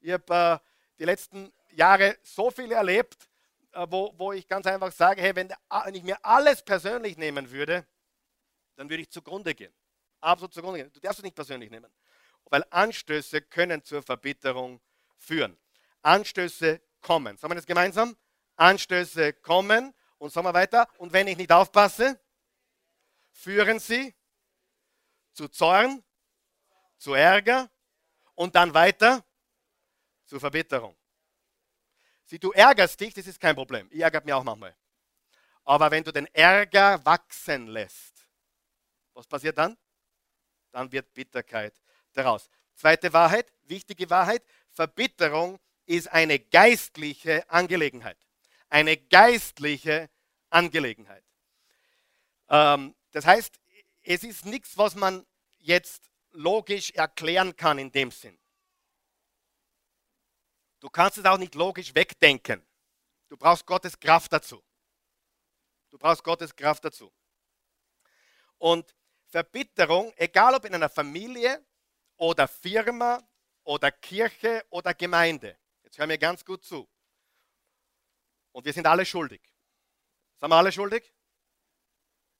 [0.00, 0.68] Ich habe äh,
[0.98, 3.27] die letzten Jahre so viel erlebt,
[3.86, 5.52] wo, wo ich ganz einfach sage, hey, wenn,
[5.84, 7.86] wenn ich mir alles persönlich nehmen würde,
[8.76, 9.72] dann würde ich zugrunde gehen.
[10.20, 10.92] Absolut zugrunde gehen.
[10.92, 11.92] Du darfst es nicht persönlich nehmen.
[12.46, 14.80] Weil Anstöße können zur Verbitterung
[15.18, 15.56] führen.
[16.02, 17.36] Anstöße kommen.
[17.36, 18.16] Sagen wir das gemeinsam?
[18.56, 19.94] Anstöße kommen.
[20.18, 20.88] Und sagen wir weiter.
[20.98, 22.20] Und wenn ich nicht aufpasse,
[23.30, 24.14] führen sie
[25.32, 26.02] zu Zorn,
[26.96, 27.70] zu Ärger
[28.34, 29.24] und dann weiter
[30.24, 30.96] zu Verbitterung.
[32.28, 33.88] Sieh, du ärgerst dich, das ist kein Problem.
[33.90, 34.76] Ich ärgere mich auch manchmal.
[35.64, 38.28] Aber wenn du den Ärger wachsen lässt,
[39.14, 39.78] was passiert dann?
[40.70, 41.74] Dann wird Bitterkeit
[42.12, 42.50] daraus.
[42.74, 48.18] Zweite Wahrheit, wichtige Wahrheit, Verbitterung ist eine geistliche Angelegenheit.
[48.68, 50.10] Eine geistliche
[50.50, 51.24] Angelegenheit.
[52.50, 53.58] Ähm, das heißt,
[54.02, 55.26] es ist nichts, was man
[55.60, 58.38] jetzt logisch erklären kann in dem Sinn.
[60.80, 62.64] Du kannst es auch nicht logisch wegdenken.
[63.28, 64.62] Du brauchst Gottes Kraft dazu.
[65.90, 67.12] Du brauchst Gottes Kraft dazu.
[68.58, 68.94] Und
[69.26, 71.64] Verbitterung, egal ob in einer Familie
[72.16, 73.22] oder Firma
[73.64, 76.88] oder Kirche oder Gemeinde, jetzt hör mir ganz gut zu.
[78.52, 79.42] Und wir sind alle schuldig.
[80.36, 81.12] Sind wir alle schuldig?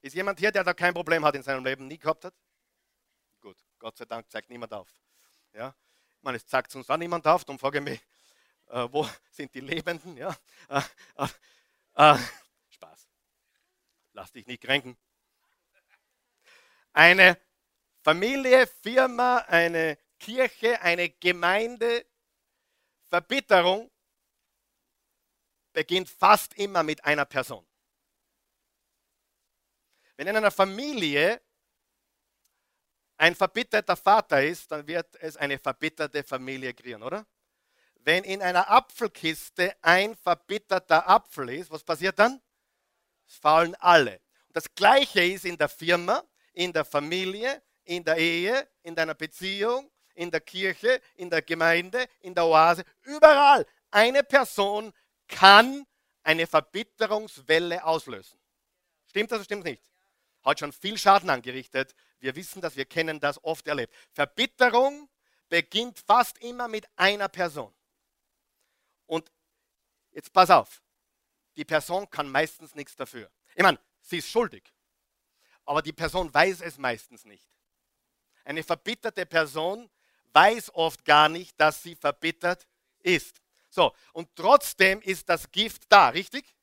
[0.00, 2.34] Ist jemand hier, der da kein Problem hat in seinem Leben, nie gehabt hat?
[3.40, 4.88] Gut, Gott sei Dank zeigt niemand auf.
[5.52, 5.74] Ja?
[6.22, 8.06] Meine, es zeigt uns auch niemand auf, darum frage ich mich,
[8.70, 10.16] äh, wo sind die Lebenden?
[10.16, 10.36] Ja?
[10.68, 10.82] Äh,
[11.16, 11.28] äh,
[11.94, 12.18] äh,
[12.70, 13.08] Spaß.
[14.12, 14.96] Lass dich nicht kränken.
[16.92, 17.38] Eine
[18.02, 22.06] Familie, Firma, eine Kirche, eine Gemeinde,
[23.08, 23.90] Verbitterung
[25.72, 27.66] beginnt fast immer mit einer Person.
[30.16, 31.40] Wenn in einer Familie
[33.16, 37.26] ein verbitterter Vater ist, dann wird es eine verbitterte Familie kreieren, oder?
[38.08, 42.40] Wenn in einer Apfelkiste ein verbitterter Apfel ist, was passiert dann?
[43.26, 44.14] Es fallen alle.
[44.46, 49.12] Und das Gleiche ist in der Firma, in der Familie, in der Ehe, in deiner
[49.12, 53.66] Beziehung, in der Kirche, in der Gemeinde, in der Oase, überall.
[53.90, 54.94] Eine Person
[55.26, 55.86] kann
[56.22, 58.40] eine Verbitterungswelle auslösen.
[59.10, 59.82] Stimmt das oder stimmt nicht?
[60.44, 61.94] Hat schon viel Schaden angerichtet.
[62.20, 63.92] Wir wissen das, wir kennen das oft erlebt.
[64.14, 65.10] Verbitterung
[65.50, 67.74] beginnt fast immer mit einer Person.
[69.08, 69.32] Und
[70.12, 70.80] jetzt pass auf,
[71.56, 73.28] die Person kann meistens nichts dafür.
[73.56, 74.72] Ich meine, sie ist schuldig,
[75.64, 77.48] aber die Person weiß es meistens nicht.
[78.44, 79.90] Eine verbitterte Person
[80.32, 82.68] weiß oft gar nicht, dass sie verbittert
[83.00, 83.42] ist.
[83.70, 86.54] So, und trotzdem ist das Gift da, richtig?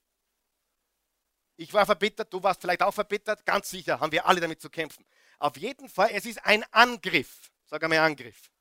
[1.57, 4.69] Ich war verbittert, du warst vielleicht auch verbittert, ganz sicher haben wir alle damit zu
[4.69, 5.05] kämpfen.
[5.39, 7.51] Auf jeden Fall, es ist ein Angriff.
[7.65, 8.51] Sag einmal Angriff.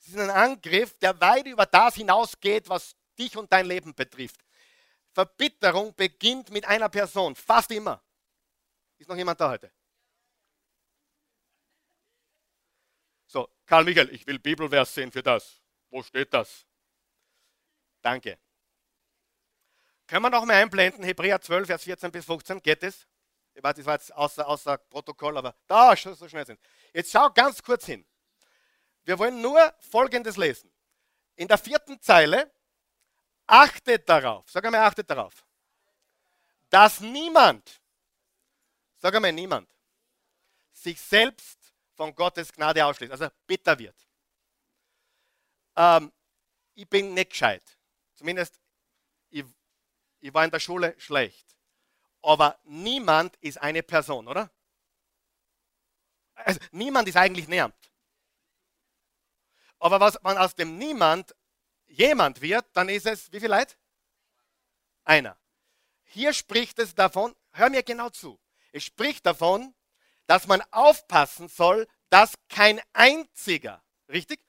[0.00, 4.40] Es ist ein Angriff, der weit über das hinausgeht, was dich und dein Leben betrifft.
[5.12, 8.02] Verbitterung beginnt mit einer Person, fast immer.
[8.98, 9.72] Ist noch jemand da heute?
[13.26, 15.60] So, Karl Michael, ich will Bibelvers sehen für das.
[15.90, 16.66] Wo steht das?
[18.00, 18.38] Danke.
[20.06, 23.06] Können wir noch mal einblenden, Hebräer 12, Vers 14 bis 15, geht es?
[23.52, 26.60] Ich weiß, das war jetzt außer, außer Protokoll, aber da, so schnell sind.
[26.94, 28.06] Jetzt schau ganz kurz hin.
[29.08, 30.70] Wir wollen nur Folgendes lesen.
[31.36, 32.52] In der vierten Zeile,
[33.46, 35.46] achtet darauf, sag einmal, achtet darauf,
[36.68, 37.80] dass niemand,
[38.98, 39.66] sag einmal, niemand,
[40.72, 43.96] sich selbst von Gottes Gnade ausschließt, also bitter wird.
[45.74, 46.12] Ähm,
[46.74, 47.78] ich bin nicht gescheit.
[48.14, 48.60] Zumindest,
[49.30, 49.46] ich,
[50.20, 51.56] ich war in der Schule schlecht.
[52.20, 54.50] Aber niemand ist eine Person, oder?
[56.34, 57.74] Also, niemand ist eigentlich niemand.
[59.78, 61.34] Aber was man aus dem Niemand
[61.86, 63.78] jemand wird, dann ist es, wie viel Leid?
[65.04, 65.38] Einer.
[66.04, 68.40] Hier spricht es davon, hör mir genau zu,
[68.72, 69.74] es spricht davon,
[70.26, 74.40] dass man aufpassen soll, dass kein einziger, richtig?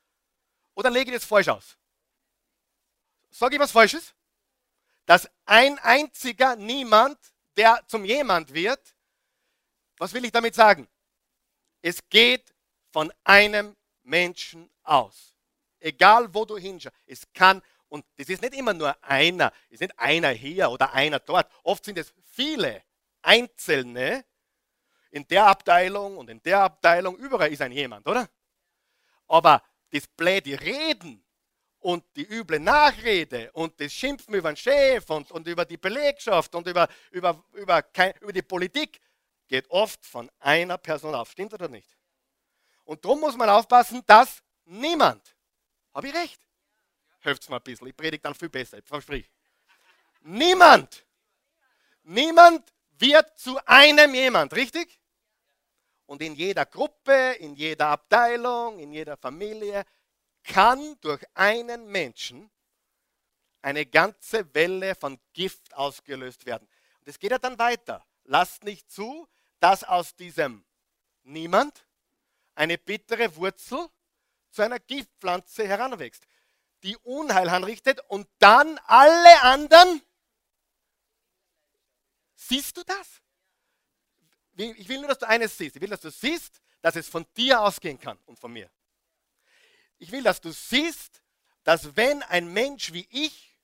[0.76, 1.78] Oder lege ich das falsch aus?
[3.30, 4.13] Sage ich was Falsches?
[5.10, 7.18] dass ein einziger niemand,
[7.58, 8.96] der zum jemand wird,
[9.98, 10.88] was will ich damit sagen?
[11.82, 12.54] Es geht
[12.92, 13.76] von einem
[14.10, 15.36] Menschen aus.
[15.80, 19.82] Egal wo du hinschaust, es kann, und das ist nicht immer nur einer, es ist
[19.82, 21.50] nicht einer hier oder einer dort.
[21.63, 22.84] Oft sind es viele
[23.22, 24.26] Einzelne
[25.12, 28.30] in der Abteilung und in der Abteilung, überall ist ein jemand, oder?
[29.28, 31.24] Aber das blöde Reden
[31.80, 36.54] und die üble Nachrede und das Schimpfen über den Chef und, und über die Belegschaft
[36.54, 37.84] und über, über, über,
[38.22, 39.00] über die Politik
[39.48, 41.32] geht oft von einer Person auf.
[41.32, 41.99] Stimmt oder nicht?
[42.89, 45.36] Und darum muss man aufpassen, dass niemand,
[45.93, 46.41] habe ich recht?
[47.19, 49.30] Hilft mir ein bisschen, ich predige dann viel besser, ich versprich.
[50.21, 51.06] Niemand,
[52.02, 54.99] niemand wird zu einem jemand, richtig?
[56.08, 59.86] Und in jeder Gruppe, in jeder Abteilung, in jeder Familie
[60.43, 62.49] kann durch einen Menschen
[63.62, 66.67] eine ganze Welle von Gift ausgelöst werden.
[67.02, 68.04] Und es geht ja dann weiter.
[68.23, 69.28] Lasst nicht zu,
[69.60, 70.65] dass aus diesem
[71.21, 71.86] Niemand
[72.60, 73.89] eine bittere Wurzel
[74.52, 76.28] zu einer Giftpflanze heranwächst,
[76.84, 80.02] die Unheil anrichtet und dann alle anderen.
[82.36, 83.22] Siehst du das?
[84.58, 85.78] Ich will nur, dass du eines siehst.
[85.78, 88.69] Ich will, dass du siehst, dass es von dir ausgehen kann und von mir.
[89.98, 91.22] Ich will, dass du siehst,
[91.63, 93.56] dass wenn ein Mensch wie ich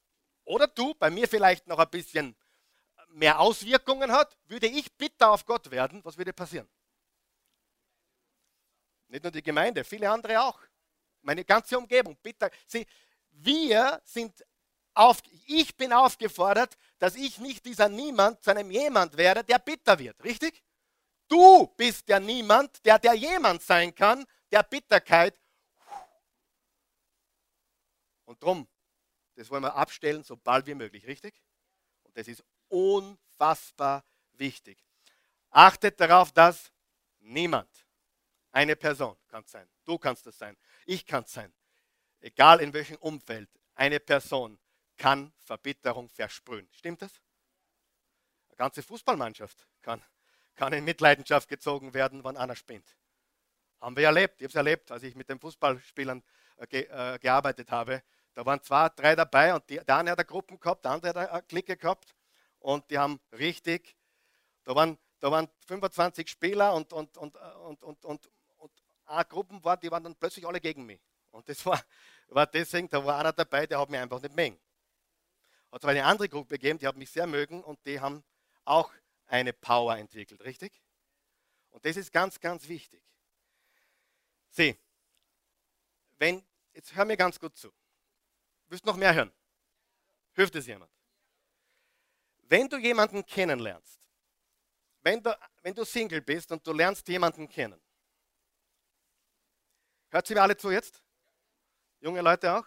[0.45, 2.33] oder du, bei mir vielleicht noch ein bisschen
[3.09, 6.69] mehr Auswirkungen hat, würde ich bitter auf Gott werden, was würde passieren?
[9.15, 10.59] Nicht nur die Gemeinde, viele andere auch.
[11.21, 12.51] Meine ganze Umgebung, bitter.
[12.67, 12.85] Sie,
[13.31, 14.45] wir sind
[14.93, 19.97] auf, ich bin aufgefordert, dass ich nicht dieser Niemand zu einem Jemand werde, der bitter
[19.99, 20.21] wird.
[20.21, 20.61] Richtig?
[21.29, 25.39] Du bist der Niemand, der der jemand sein kann, der Bitterkeit
[28.25, 28.67] und drum,
[29.35, 31.41] das wollen wir abstellen, so bald wie möglich, richtig?
[32.03, 34.77] Und das ist unfassbar wichtig.
[35.51, 36.69] Achtet darauf, dass
[37.19, 37.84] niemand,
[38.55, 41.53] eine Person kann es sein, du kannst es sein, ich kann es sein,
[42.21, 44.57] egal in welchem Umfeld, eine Person
[44.97, 46.67] kann Verbitterung versprühen.
[46.71, 47.11] Stimmt das?
[48.47, 50.01] Eine ganze Fußballmannschaft kann,
[50.55, 52.95] kann in Mitleidenschaft gezogen werden, wenn einer spinnt.
[53.81, 54.35] Haben wir erlebt.
[54.39, 56.23] Ich habe es erlebt, als ich mit den Fußballspielern
[56.55, 58.03] äh, ge, äh, gearbeitet habe.
[58.33, 61.19] Da waren zwei, drei dabei und die, der eine hat eine Gruppe gehabt, der andere
[61.19, 62.15] hat eine Clique gehabt
[62.59, 63.97] und die haben richtig,
[64.63, 68.31] da waren, da waren 25 Spieler und, und, und, und, und, und,
[69.05, 71.01] und eine Gruppe war, die waren dann plötzlich alle gegen mich.
[71.31, 71.83] Und das war,
[72.29, 74.59] war deswegen, da war einer dabei, der hat mich einfach nicht mögen.
[75.71, 78.23] Hat zwar eine andere Gruppe gegeben, die hat mich sehr mögen und die haben
[78.63, 78.91] auch
[79.27, 80.81] eine Power entwickelt, richtig?
[81.71, 83.03] Und das ist ganz, ganz wichtig.
[84.49, 84.77] Sieh,
[86.17, 87.73] wenn, jetzt hör mir ganz gut zu.
[88.67, 89.31] Willst noch mehr hören?
[90.33, 90.91] Hilft es jemand?
[92.47, 93.99] Wenn du jemanden kennenlernst,
[95.01, 97.81] wenn du, wenn du Single bist und du lernst jemanden kennen,
[100.15, 101.03] hört sie mir alle zu jetzt?
[101.99, 102.65] Junge Leute auch?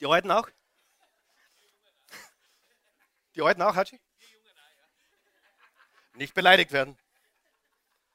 [0.00, 0.50] Die Alten auch?
[3.34, 3.98] Die Alten auch, Hatschi?
[6.12, 6.98] Nicht beleidigt werden.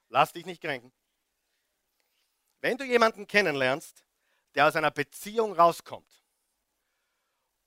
[0.10, 0.94] Lass dich nicht kränken.
[2.62, 4.06] Wenn du jemanden kennenlernst,
[4.54, 6.24] der aus einer Beziehung rauskommt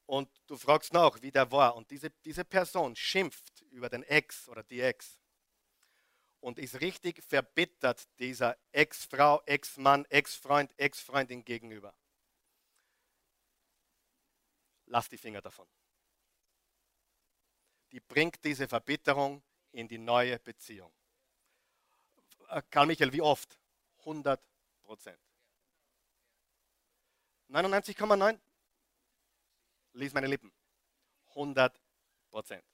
[0.06, 4.48] und du fragst nach, wie der war und diese, diese Person schimpft über den Ex
[4.48, 5.19] oder die Ex
[6.40, 11.94] und ist richtig verbittert dieser Ex-Frau, Ex-Mann, Ex-Freund, Ex-Freundin gegenüber.
[14.86, 15.68] Lass die Finger davon.
[17.92, 20.92] Die bringt diese Verbitterung in die neue Beziehung.
[22.48, 23.58] Äh, Karl Michael, wie oft?
[24.00, 24.40] 100
[24.82, 25.20] Prozent.
[27.48, 28.38] 99,9?
[29.92, 30.52] Lies meine Lippen.
[31.30, 31.80] 100
[32.30, 32.64] Prozent.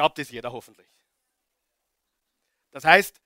[0.00, 0.88] Glaubt es jeder hoffentlich.
[2.70, 3.20] Das heißt,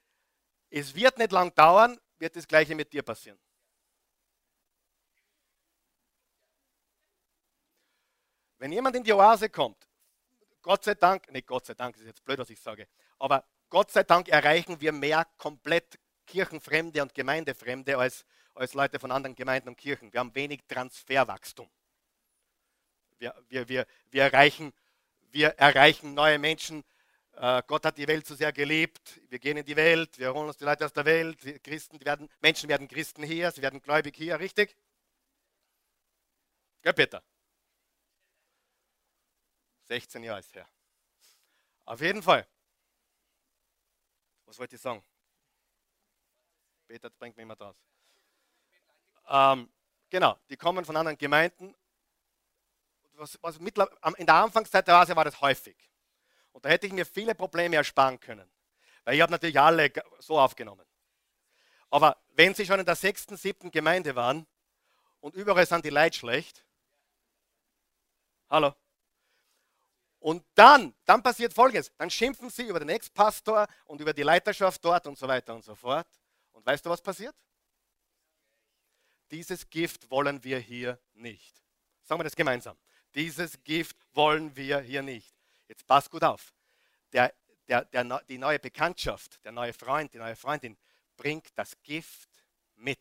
[0.71, 3.39] es wird nicht lang dauern, wird das Gleiche mit dir passieren.
[8.59, 9.89] Wenn jemand in die Oase kommt,
[10.63, 12.89] Gott sei Dank, nicht Gott sei Dank, das ist jetzt blöd, was ich sage,
[13.21, 19.13] aber Gott sei Dank erreichen wir mehr komplett Kirchenfremde und Gemeindefremde als, als Leute von
[19.13, 20.13] anderen Gemeinden und Kirchen.
[20.13, 21.71] Wir haben wenig Transferwachstum.
[23.19, 24.73] Wir, wir, wir, wir, erreichen,
[25.35, 26.85] wir erreichen neue Menschen.
[27.33, 29.21] Äh, Gott hat die Welt so sehr geliebt.
[29.29, 31.39] Wir gehen in die Welt, wir holen uns die Leute aus der Welt.
[31.63, 34.77] Christen werden, Menschen werden Christen hier, sie werden gläubig hier, richtig?
[36.85, 37.23] Ja, Peter.
[39.89, 40.69] 16 Jahre ist her.
[41.85, 42.47] Auf jeden Fall.
[44.47, 45.03] Was wollte ich sagen?
[46.87, 47.77] Peter bringt mich immer draus.
[49.29, 49.69] Ähm,
[50.15, 51.75] Genau, die kommen von anderen Gemeinden.
[53.17, 55.77] Was, was in der Anfangszeit der Oase war das häufig.
[56.53, 58.51] Und da hätte ich mir viele Probleme ersparen können.
[59.05, 60.87] Weil ich habe natürlich alle so aufgenommen.
[61.91, 64.47] Aber wenn sie schon in der sechsten, siebten Gemeinde waren
[65.21, 66.65] und überall sind die Leute schlecht,
[68.51, 68.75] hallo,
[70.25, 71.93] und dann, dann passiert Folgendes.
[71.99, 75.63] Dann schimpfen sie über den Ex-Pastor und über die Leiterschaft dort und so weiter und
[75.63, 76.09] so fort.
[76.53, 77.35] Und weißt du, was passiert?
[79.31, 81.63] Dieses Gift wollen wir hier nicht.
[82.05, 82.75] Sagen wir das gemeinsam.
[83.15, 85.35] Dieses Gift wollen wir hier nicht.
[85.69, 86.53] Jetzt passt gut auf.
[87.13, 87.33] Der,
[87.69, 90.77] der, der, die neue Bekanntschaft, der neue Freund, die neue Freundin
[91.17, 92.29] bringt das Gift
[92.77, 93.01] mit.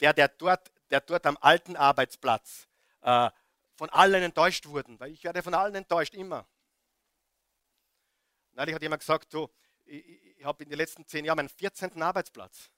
[0.00, 2.68] Der, der dort, der dort am alten Arbeitsplatz
[3.02, 3.30] äh,
[3.76, 6.46] von allen enttäuscht wurde, weil ich werde von allen enttäuscht, immer.
[8.52, 9.48] Neulich hat jemand gesagt, du,
[9.84, 10.04] ich,
[10.38, 12.02] ich habe in den letzten zehn Jahren meinen 14.
[12.02, 12.70] Arbeitsplatz.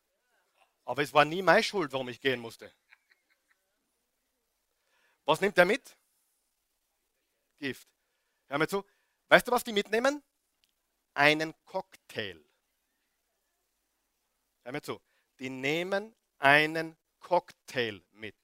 [0.85, 2.73] Aber es war nie meine Schuld, warum ich gehen musste.
[5.31, 5.97] Was nimmt er mit?
[7.57, 7.89] Gift.
[8.49, 8.85] Hör mal zu.
[9.29, 10.25] Weißt du, was die mitnehmen?
[11.15, 12.45] Einen Cocktail.
[14.65, 15.01] Hör mir zu.
[15.39, 18.35] Die nehmen einen Cocktail mit.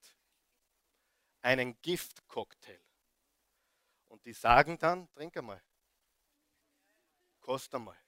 [1.43, 2.80] Einen Giftcocktail.
[4.07, 5.61] Und die sagen dann, trink einmal.
[7.41, 8.01] Kost einmal.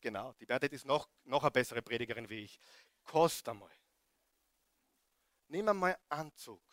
[0.00, 2.58] Genau, die Bernadette ist noch, noch eine bessere Predigerin wie ich.
[3.02, 3.76] Kost einmal.
[5.48, 6.69] Nimm einmal Anzug.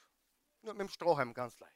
[0.62, 1.74] Nur mit dem Strohhalm ganz leicht.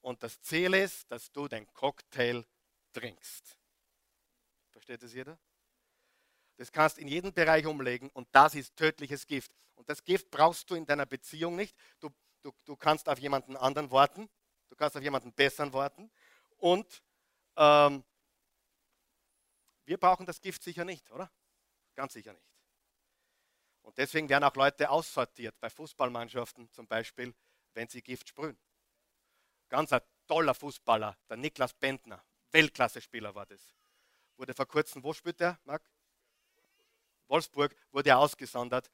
[0.00, 2.44] Und das Ziel ist, dass du den Cocktail
[2.92, 3.58] trinkst.
[4.70, 5.38] Versteht das jeder?
[6.56, 9.52] Das kannst in jeden Bereich umlegen und das ist tödliches Gift.
[9.74, 11.76] Und das Gift brauchst du in deiner Beziehung nicht.
[12.00, 12.10] Du,
[12.42, 14.28] du, du kannst auf jemanden anderen warten.
[14.68, 16.10] Du kannst auf jemanden besseren warten.
[16.56, 17.02] Und
[17.56, 18.04] ähm,
[19.84, 21.30] wir brauchen das Gift sicher nicht, oder?
[21.94, 22.57] Ganz sicher nicht.
[23.88, 27.34] Und deswegen werden auch Leute aussortiert bei Fußballmannschaften zum Beispiel,
[27.72, 28.58] wenn sie Gift sprühen.
[29.70, 32.22] Ganz ein toller Fußballer, der Niklas Bentner,
[32.52, 33.74] Weltklasse-Spieler war das.
[34.36, 35.90] Wurde vor kurzem, wo spielt er, Marc?
[37.28, 38.90] Wolfsburg, wurde er ausgesondert,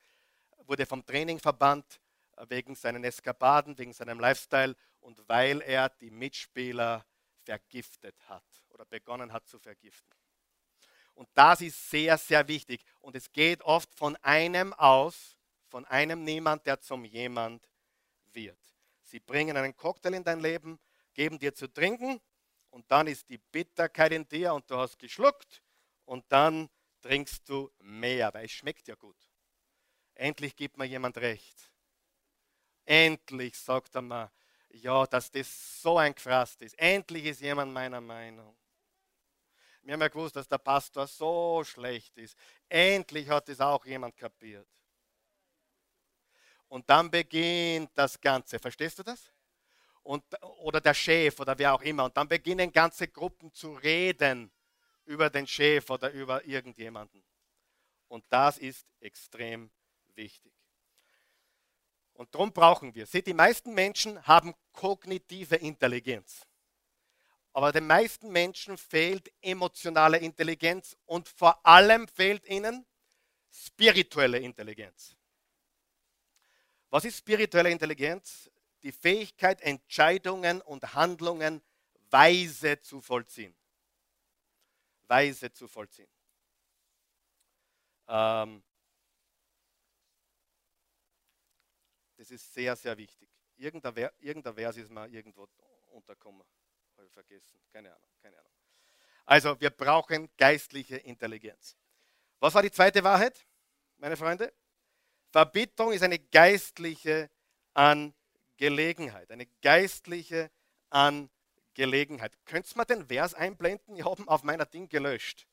[0.59, 2.01] wurde vom Training verbannt
[2.37, 7.05] äh, wegen seinen Eskapaden, wegen seinem Lifestyle und weil er die Mitspieler
[7.43, 10.15] vergiftet hat oder begonnen hat zu vergiften.
[11.15, 12.85] Und das ist sehr, sehr wichtig.
[13.01, 15.37] Und es geht oft von einem aus,
[15.69, 17.69] von einem Niemand, der zum Jemand
[18.33, 18.59] wird.
[19.03, 20.79] Sie bringen einen Cocktail in dein Leben,
[21.13, 22.21] geben dir zu trinken
[22.71, 25.63] und dann ist die Bitterkeit in dir und du hast geschluckt
[26.05, 26.69] und dann
[27.01, 29.17] trinkst du mehr, weil es schmeckt ja gut.
[30.15, 31.71] Endlich gibt mir jemand recht.
[32.85, 34.33] Endlich sagt er mir,
[34.71, 36.79] ja, dass das so ein Gefraßt ist.
[36.79, 38.57] Endlich ist jemand meiner Meinung.
[39.85, 42.37] Wir haben ja gewusst, dass der Pastor so schlecht ist.
[42.69, 44.67] Endlich hat es auch jemand kapiert.
[46.69, 48.59] Und dann beginnt das Ganze.
[48.59, 49.31] Verstehst du das?
[50.03, 50.25] Und,
[50.61, 52.05] oder der Chef oder wer auch immer.
[52.05, 54.51] Und dann beginnen ganze Gruppen zu reden
[55.05, 57.23] über den Chef oder über irgendjemanden.
[58.09, 59.71] Und das ist extrem
[60.15, 60.53] wichtig.
[62.15, 63.07] Und darum brauchen wir.
[63.07, 66.47] Seht, die meisten Menschen haben kognitive Intelligenz.
[67.55, 72.85] Aber den meisten Menschen fehlt emotionale Intelligenz und vor allem fehlt ihnen
[73.49, 75.17] spirituelle Intelligenz.
[76.91, 78.51] Was ist spirituelle Intelligenz?
[78.83, 81.63] Die Fähigkeit, Entscheidungen und Handlungen
[82.11, 83.55] weise zu vollziehen.
[85.07, 86.11] Weise zu vollziehen.
[88.09, 88.65] Ähm,
[92.17, 93.31] das ist sehr, sehr wichtig.
[93.57, 95.49] Irgendein, Vers ist mal irgendwo
[95.93, 96.45] untergekommen.
[96.97, 97.59] Habe ich vergessen.
[97.73, 98.53] Keine Ahnung, keine Ahnung.
[99.27, 101.77] Also, wir brauchen geistliche Intelligenz.
[102.41, 103.47] Was war die zweite Wahrheit,
[103.99, 104.53] meine Freunde?
[105.31, 107.31] Verbitterung ist eine geistliche
[107.73, 109.31] Angelegenheit.
[109.31, 110.51] Eine geistliche
[110.91, 112.33] Angelegenheit.
[112.45, 113.97] Könntest du mal den Vers einblenden?
[113.97, 115.47] Ich habe ihn auf meiner Ding gelöscht.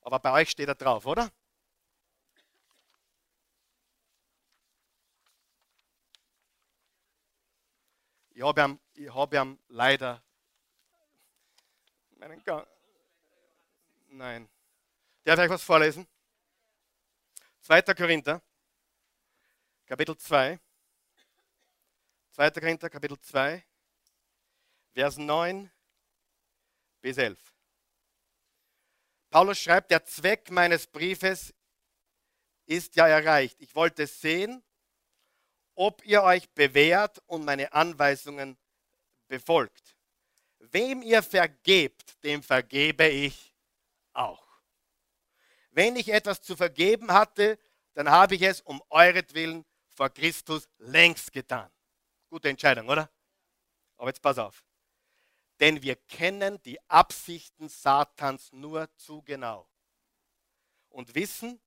[0.00, 1.30] Aber bei euch steht er drauf, oder?
[8.30, 10.22] Ich habe ihn, habe ihn leider
[12.28, 12.66] meinen Gang.
[14.08, 14.48] Nein.
[15.24, 16.06] Darf ich was vorlesen?
[17.60, 17.82] 2.
[17.82, 18.40] Korinther,
[19.84, 20.58] Kapitel 2.
[22.32, 22.50] 2.
[22.50, 23.62] Korinther, Kapitel 2,
[24.94, 25.70] Vers 9
[27.02, 27.38] bis 11.
[29.28, 31.52] Paulus schreibt, der Zweck meines Briefes
[32.64, 33.60] ist ja erreicht.
[33.60, 34.62] Ich wollte sehen,
[35.74, 38.56] ob ihr euch bewährt und meine Anweisungen
[39.28, 39.93] befolgt.
[40.74, 43.54] Wem ihr vergebt, dem vergebe ich
[44.12, 44.44] auch.
[45.70, 47.60] Wenn ich etwas zu vergeben hatte,
[47.92, 51.70] dann habe ich es um euretwillen vor Christus längst getan.
[52.28, 53.08] Gute Entscheidung, oder?
[53.98, 54.64] Aber jetzt pass auf.
[55.60, 59.70] Denn wir kennen die Absichten Satans nur zu genau
[60.88, 61.60] und wissen,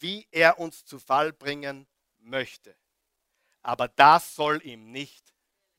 [0.00, 1.86] wie er uns zu Fall bringen
[2.16, 2.76] möchte.
[3.62, 5.32] Aber das soll ihm nicht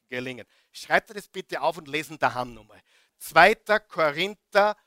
[0.08, 0.48] gelingen.
[0.72, 2.82] Schreibt das bitte auf und lesen daheim nochmal.
[3.20, 3.55] 2.
[3.88, 4.78] Korinther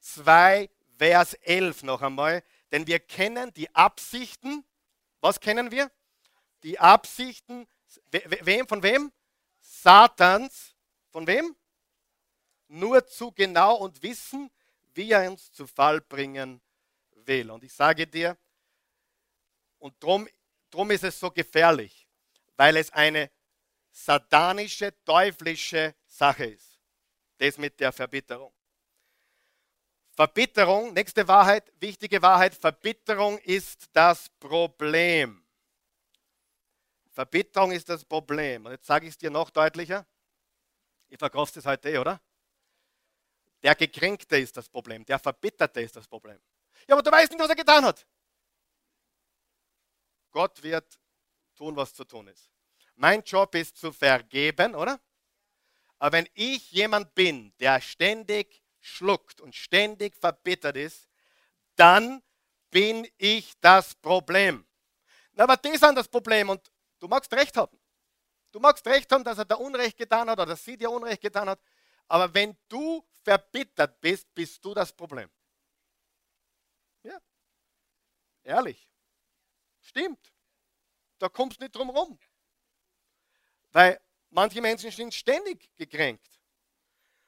[0.00, 2.42] 2, Vers 11 noch einmal.
[2.70, 4.64] Denn wir kennen die Absichten.
[5.20, 5.90] Was kennen wir?
[6.62, 7.66] Die Absichten.
[8.10, 8.68] Wem?
[8.68, 9.12] Von wem?
[9.60, 10.74] Satans.
[11.10, 11.56] Von wem?
[12.68, 14.50] Nur zu genau und wissen,
[14.94, 16.60] wie er uns zu Fall bringen
[17.12, 17.50] will.
[17.50, 18.36] Und ich sage dir,
[19.78, 20.28] und darum
[20.70, 22.06] drum ist es so gefährlich,
[22.56, 23.30] weil es eine
[24.04, 26.80] satanische, teuflische Sache ist.
[27.38, 28.52] Das mit der Verbitterung.
[30.12, 35.42] Verbitterung, nächste Wahrheit, wichtige Wahrheit, Verbitterung ist das Problem.
[37.12, 38.66] Verbitterung ist das Problem.
[38.66, 40.06] Und jetzt sage ich es dir noch deutlicher.
[41.08, 42.20] Ich verkaufe es heute, eh, oder?
[43.62, 46.40] Der Gekränkte ist das Problem, der Verbitterte ist das Problem.
[46.88, 48.06] Ja, aber du weißt nicht, was er getan hat.
[50.30, 50.98] Gott wird
[51.54, 52.50] tun, was zu tun ist.
[53.00, 55.00] Mein Job ist zu vergeben, oder?
[55.98, 61.08] Aber wenn ich jemand bin, der ständig schluckt und ständig verbittert ist,
[61.76, 62.22] dann
[62.70, 64.66] bin ich das Problem.
[65.32, 67.80] Na, aber das ist das Problem und du magst recht haben.
[68.52, 71.22] Du magst recht haben, dass er da Unrecht getan hat oder dass sie dir Unrecht
[71.22, 71.60] getan hat.
[72.06, 75.30] Aber wenn du verbittert bist, bist du das Problem.
[77.02, 77.18] Ja.
[78.42, 78.90] Ehrlich.
[79.80, 80.34] Stimmt.
[81.18, 82.18] Da kommst du nicht drum rum.
[83.72, 84.00] Weil
[84.30, 86.28] manche Menschen sind ständig gekränkt.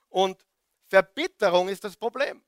[0.09, 0.45] Und
[0.87, 2.43] Verbitterung ist das Problem.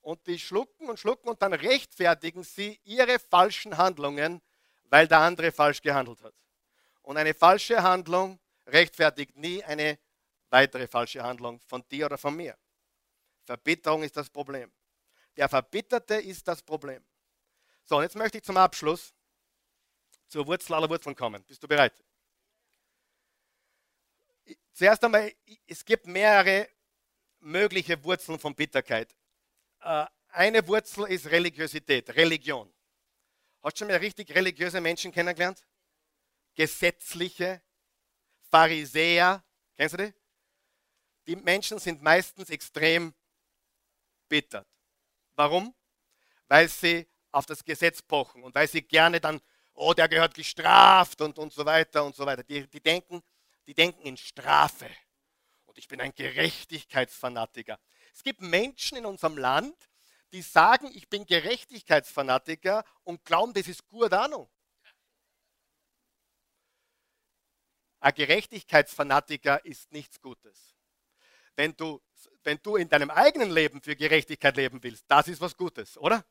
[0.00, 4.40] Und die schlucken und schlucken und dann rechtfertigen sie ihre falschen Handlungen,
[4.84, 6.34] weil der andere falsch gehandelt hat.
[7.02, 9.98] Und eine falsche Handlung rechtfertigt nie eine
[10.50, 12.56] weitere falsche Handlung von dir oder von mir.
[13.44, 14.72] Verbitterung ist das Problem.
[15.36, 17.04] Der Verbitterte ist das Problem.
[17.84, 19.14] So, und jetzt möchte ich zum Abschluss
[20.26, 21.42] zur Wurzel aller Wurzeln kommen.
[21.44, 22.02] Bist du bereit?
[24.72, 25.32] Zuerst einmal,
[25.66, 26.68] es gibt mehrere
[27.40, 29.16] mögliche Wurzeln von Bitterkeit.
[29.80, 32.72] Äh, eine Wurzel ist Religiosität, Religion.
[33.62, 35.62] Hast du schon mal richtig religiöse Menschen kennengelernt?
[36.54, 37.62] Gesetzliche,
[38.50, 39.44] Pharisäer,
[39.76, 40.14] kennst du die?
[41.26, 43.14] Die Menschen sind meistens extrem
[44.28, 44.66] bitter.
[45.34, 45.74] Warum?
[46.46, 49.40] Weil sie auf das Gesetz pochen und weil sie gerne dann
[49.78, 52.42] oh, der gehört gestraft und, und so weiter und so weiter.
[52.42, 53.22] Die, die, denken,
[53.68, 54.88] die denken in Strafe.
[55.66, 57.78] Und ich bin ein Gerechtigkeitsfanatiker.
[58.14, 59.76] Es gibt Menschen in unserem Land,
[60.32, 64.50] die sagen, ich bin Gerechtigkeitsfanatiker und glauben, das ist gut Ahnung.
[68.00, 70.74] Ein Gerechtigkeitsfanatiker ist nichts Gutes.
[71.54, 72.00] Wenn du,
[72.44, 76.24] wenn du in deinem eigenen Leben für Gerechtigkeit leben willst, das ist was Gutes, oder?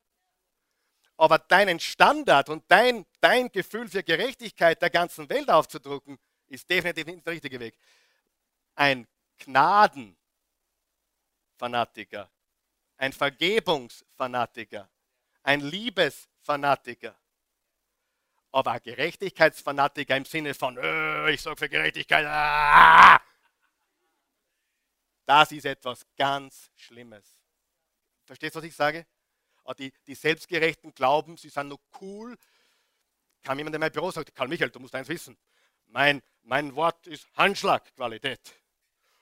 [1.18, 7.06] aber deinen Standard und dein, dein Gefühl für Gerechtigkeit der ganzen Welt aufzudrucken, ist definitiv
[7.06, 7.78] nicht der richtige Weg.
[8.76, 9.08] Ein
[9.40, 12.30] Gnadenfanatiker,
[12.98, 14.90] ein Vergebungsfanatiker,
[15.44, 17.16] ein Liebesfanatiker,
[18.52, 23.22] aber ein Gerechtigkeitsfanatiker im Sinne von, äh, ich sorge für Gerechtigkeit, ah,
[25.26, 27.38] das ist etwas ganz Schlimmes.
[28.24, 29.06] Verstehst du, was ich sage?
[29.66, 32.38] Ah, die, die Selbstgerechten glauben, sie sind noch cool.
[33.44, 35.38] Kam jemand in mein Büro und sagt, Karl Michael, du musst eins wissen.
[35.88, 38.54] Mein, mein Wort ist Handschlagqualität.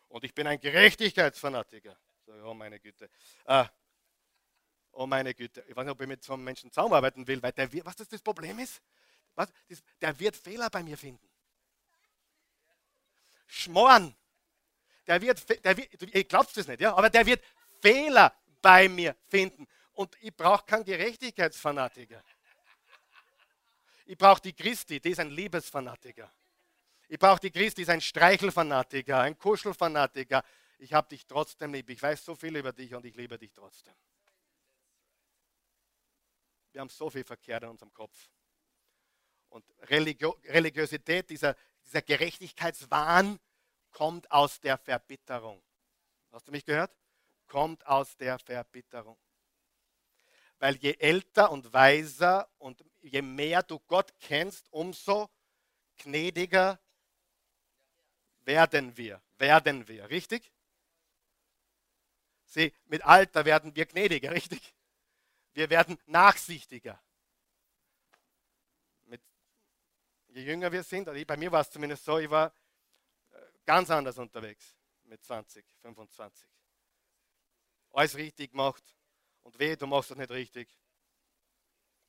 [0.09, 1.97] Und ich bin ein Gerechtigkeitsfanatiker.
[2.43, 3.09] Oh meine Güte.
[3.45, 3.69] Ah,
[4.91, 5.63] oh meine Güte.
[5.67, 8.07] Ich weiß nicht, ob ich mit so einem Menschen zusammenarbeiten will, weil der, was das,
[8.07, 8.81] das Problem ist?
[9.35, 11.29] Was, das, der wird Fehler bei mir finden.
[13.47, 14.15] Schmoren.
[15.05, 17.43] Der wird, der wird, ihr glaubt es nicht, ja, aber der wird
[17.79, 19.67] Fehler bei mir finden.
[19.93, 22.23] Und ich brauche keinen Gerechtigkeitsfanatiker.
[24.05, 26.31] Ich brauche die Christi, die ist ein Liebesfanatiker.
[27.07, 30.43] Ich brauche die Christi, ist ein Streichelfanatiker, ein Kuschelfanatiker.
[30.79, 31.89] Ich habe dich trotzdem lieb.
[31.89, 33.93] Ich weiß so viel über dich und ich liebe dich trotzdem.
[36.71, 38.29] Wir haben so viel Verkehr in unserem Kopf.
[39.49, 43.39] Und Religio Religiosität, dieser, dieser Gerechtigkeitswahn
[43.91, 45.63] kommt aus der Verbitterung.
[46.31, 46.91] Hast du mich gehört?
[47.47, 49.17] Kommt aus der Verbitterung.
[50.59, 55.29] Weil je älter und weiser und je mehr du Gott kennst, umso
[55.97, 56.77] gnädiger
[58.45, 59.21] werden wir.
[59.37, 60.51] Werden wir, richtig?
[62.45, 64.73] Sie, mit Alter werden wir gnädiger, richtig?
[65.53, 67.01] Wir werden nachsichtiger.
[69.05, 69.21] Mit
[70.27, 72.53] je jünger wir sind, also bei mir war es zumindest so, ich war
[73.31, 76.47] äh, ganz anders unterwegs mit 20, 25.
[77.91, 78.83] Alles richtig gemacht
[79.41, 80.69] und weh, du machst das nicht richtig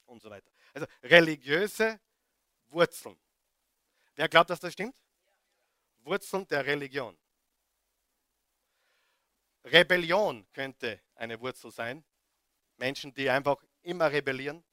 [0.07, 0.51] und so weiter.
[0.75, 2.01] Also religiöse
[2.67, 3.19] Wurzeln.
[4.15, 4.97] Wer glaubt, dass das stimmt?
[6.07, 7.19] Wurzeln der Religion.
[9.65, 12.05] Rebellion könnte eine Wurzel sein.
[12.77, 14.65] Menschen, die einfach immer rebellieren.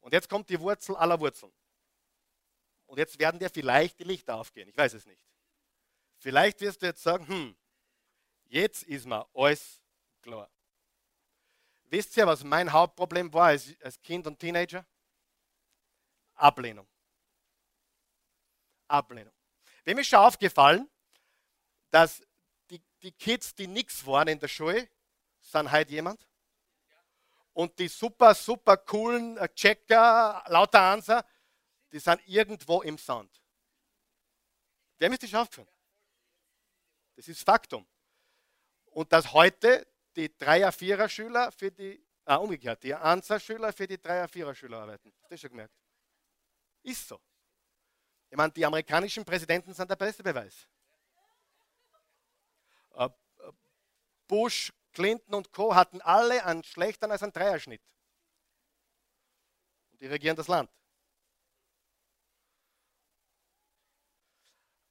[0.00, 1.52] Und jetzt kommt die Wurzel aller Wurzeln.
[2.86, 4.68] Und jetzt werden dir vielleicht die Lichter aufgehen.
[4.68, 5.24] Ich weiß es nicht.
[6.18, 7.56] Vielleicht wirst du jetzt sagen, hm,
[8.44, 9.80] jetzt ist mir alles
[10.20, 10.50] klar.
[11.84, 14.86] Wisst ihr, was mein Hauptproblem war als, als Kind und Teenager?
[16.34, 16.88] Ablehnung.
[18.88, 19.34] Ablehnung.
[19.84, 20.88] Wem ist schon aufgefallen,
[21.90, 22.22] dass
[22.70, 24.88] die, die Kids, die nichts waren in der Schule,
[25.40, 26.26] sind heute jemand?
[27.52, 31.24] Und die super, super coolen äh, Checker, lauter Anser,
[31.90, 33.42] die sind irgendwo im Sand.
[34.98, 35.68] Wem ist das aufgefallen?
[37.16, 37.86] Das ist Faktum.
[38.86, 44.28] Und dass heute die Dreier-, Vierer-Schüler für die, ah, umgekehrt, die Ansa-Schüler für die Dreier-,
[44.28, 45.12] Vierer-Schüler arbeiten.
[45.22, 45.74] Hast du schon gemerkt?
[46.82, 47.20] Ist so.
[48.32, 50.66] Ich meine, die amerikanischen Präsidenten sind der beste Beweis.
[52.94, 53.10] Äh, äh,
[54.26, 55.74] Bush, Clinton und Co.
[55.74, 57.82] hatten alle einen schlechteren als einen Dreierschnitt.
[59.90, 60.70] Und die regieren das Land.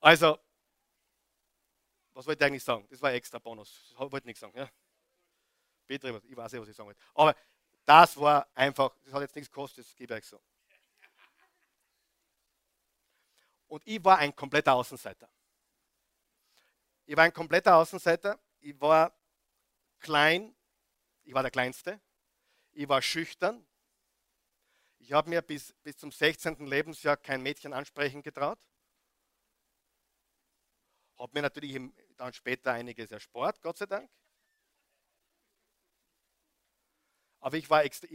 [0.01, 0.37] Also,
[2.13, 2.87] was wollte ich eigentlich sagen?
[2.91, 3.89] Das war extra Bonus.
[3.91, 4.55] Ich wollte nichts sagen.
[4.55, 4.69] Ja?
[5.87, 7.01] Bitte, ich weiß nicht, was ich sagen wollte.
[7.15, 7.35] Aber
[7.85, 10.39] das war einfach, das hat jetzt nichts gekostet, das gebe ich so.
[13.71, 15.31] Und ich war ein kompletter Außenseiter.
[17.05, 18.37] Ich war ein kompletter Außenseiter.
[18.59, 19.17] Ich war
[19.99, 20.53] klein.
[21.23, 22.01] Ich war der Kleinste.
[22.73, 23.65] Ich war schüchtern.
[24.97, 26.67] Ich habe mir bis, bis zum 16.
[26.67, 28.59] Lebensjahr kein Mädchen ansprechen getraut.
[31.17, 31.79] Habe mir natürlich
[32.17, 34.11] dann später einiges erspart, Gott sei Dank.
[37.39, 38.05] Aber ich war extra.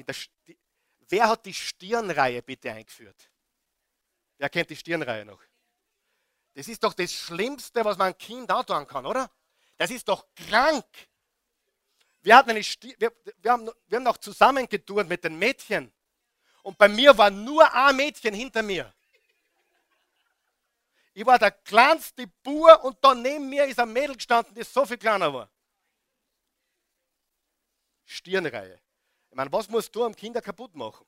[1.08, 3.30] Wer hat die Stirnreihe bitte eingeführt?
[4.38, 5.40] Wer kennt die Stirnreihe noch?
[6.54, 9.30] Das ist doch das Schlimmste, was man einem Kind antun kann, oder?
[9.76, 10.86] Das ist doch krank.
[12.22, 15.92] Wir, hatten eine wir, wir, haben, wir haben noch zusammengetourt mit den Mädchen.
[16.62, 18.92] Und bei mir war nur ein Mädchen hinter mir.
[21.14, 24.84] Ich war der kleinste Bur und da neben mir ist ein Mädel gestanden, das so
[24.84, 25.48] viel kleiner war.
[28.04, 28.80] Stirnreihe.
[29.30, 31.06] Ich meine, was musst du am Kinder kaputt machen?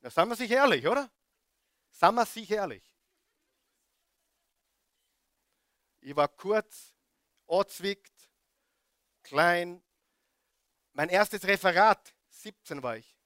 [0.00, 1.10] Da sind wir sich ehrlich, oder?
[1.90, 2.82] Sind wir sich ehrlich.
[6.00, 6.94] Ich war kurz,
[7.46, 8.30] anzwickt,
[9.22, 9.82] klein.
[10.92, 13.16] Mein erstes Referat, 17 war ich.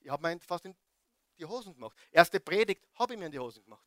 [0.00, 0.76] Ich habe mir fast in
[1.38, 1.96] die Hosen gemacht.
[2.10, 3.84] Erste Predigt habe ich mir in die Hosen gemacht.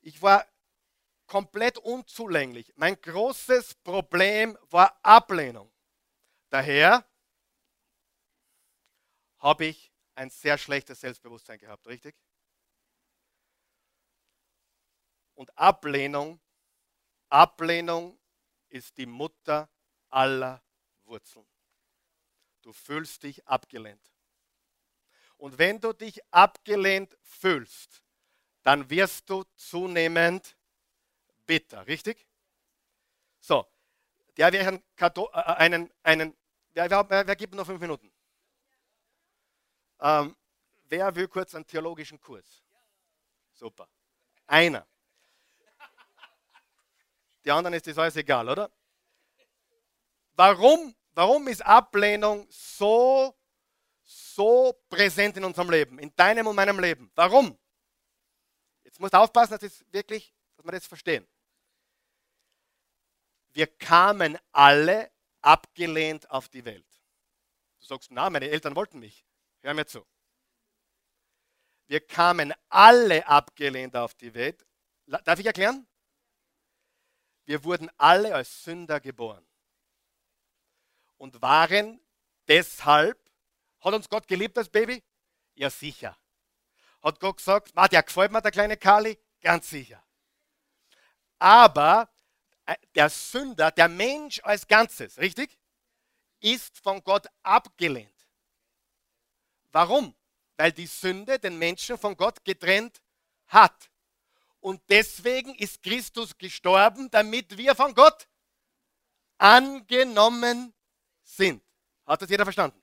[0.00, 0.46] Ich war
[1.26, 2.72] komplett unzulänglich.
[2.76, 5.72] Mein großes Problem war Ablehnung.
[6.50, 7.04] Daher
[9.38, 12.16] habe ich ein sehr schlechtes Selbstbewusstsein gehabt, richtig?
[15.34, 16.40] Und Ablehnung,
[17.28, 18.18] Ablehnung
[18.68, 19.68] ist die Mutter
[20.08, 20.62] aller
[21.04, 21.46] Wurzeln.
[22.62, 24.10] Du fühlst dich abgelehnt.
[25.36, 28.02] Und wenn du dich abgelehnt fühlst,
[28.62, 30.56] dann wirst du zunehmend
[31.44, 32.26] bitter, richtig?
[33.38, 33.66] So,
[34.36, 36.36] der wäre einen, äh, einen, einen
[36.72, 38.10] wer, wer, wer gibt noch fünf Minuten?
[40.00, 40.36] Ähm,
[40.84, 42.62] wer will kurz einen theologischen Kurs?
[43.52, 43.88] Super.
[44.46, 44.86] Einer.
[47.44, 48.70] Die anderen ist das alles egal, oder?
[50.34, 53.34] Warum, warum ist Ablehnung so,
[54.02, 57.10] so präsent in unserem Leben, in deinem und meinem Leben?
[57.14, 57.58] Warum?
[58.82, 61.26] Jetzt musst du aufpassen, dass, das wirklich, dass wir das verstehen.
[63.52, 66.86] Wir kamen alle abgelehnt auf die Welt.
[67.80, 69.24] Du sagst, na, meine Eltern wollten mich.
[69.66, 70.06] Hör mir zu.
[71.88, 74.64] Wir kamen alle abgelehnt auf die Welt.
[75.06, 75.88] Darf ich erklären?
[77.46, 79.44] Wir wurden alle als Sünder geboren
[81.16, 82.00] und waren
[82.46, 83.18] deshalb,
[83.80, 85.02] hat uns Gott geliebt als Baby?
[85.54, 86.16] Ja, sicher.
[87.02, 89.18] Hat Gott gesagt, der gefällt mir, der kleine Kali?
[89.40, 90.00] Ganz sicher.
[91.40, 92.08] Aber
[92.66, 95.58] äh, der Sünder, der Mensch als Ganzes, richtig?
[96.38, 98.15] Ist von Gott abgelehnt.
[99.76, 100.14] Warum?
[100.56, 103.02] Weil die Sünde den Menschen von Gott getrennt
[103.48, 103.90] hat.
[104.58, 108.26] Und deswegen ist Christus gestorben, damit wir von Gott
[109.36, 110.72] angenommen
[111.22, 111.62] sind.
[112.06, 112.82] Hat das jeder verstanden?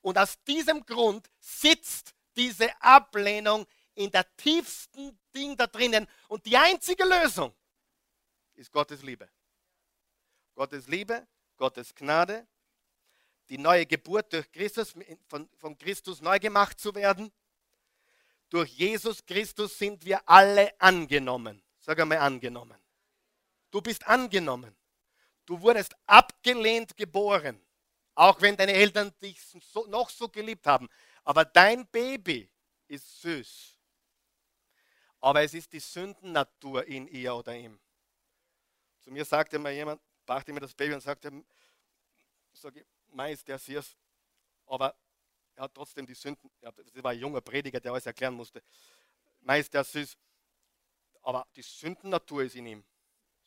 [0.00, 6.08] Und aus diesem Grund sitzt diese Ablehnung in der tiefsten Ding da drinnen.
[6.28, 7.54] Und die einzige Lösung
[8.54, 9.28] ist Gottes Liebe.
[10.54, 12.48] Gottes Liebe, Gottes Gnade,
[13.48, 14.94] die neue Geburt durch Christus,
[15.26, 17.32] von, von Christus neu gemacht zu werden.
[18.48, 21.62] Durch Jesus Christus sind wir alle angenommen.
[21.80, 22.78] Sag einmal angenommen.
[23.70, 24.74] Du bist angenommen.
[25.44, 27.60] Du wurdest abgelehnt geboren,
[28.14, 30.88] auch wenn deine Eltern dich so, noch so geliebt haben.
[31.22, 32.48] Aber dein Baby
[32.88, 33.78] ist süß.
[35.20, 37.78] Aber es ist die Sündennatur in ihr oder ihm.
[39.02, 41.44] Zu mir sagte mal jemand, brachte mir das Baby und sagte,
[42.52, 42.84] sag ich,
[43.14, 43.96] meist der süß,
[44.66, 44.96] aber
[45.54, 48.62] er hat trotzdem die Sünden, das war ein junger Prediger, der alles erklären musste,
[49.40, 50.16] meist der süß,
[51.22, 52.84] aber die Sündennatur ist in ihm.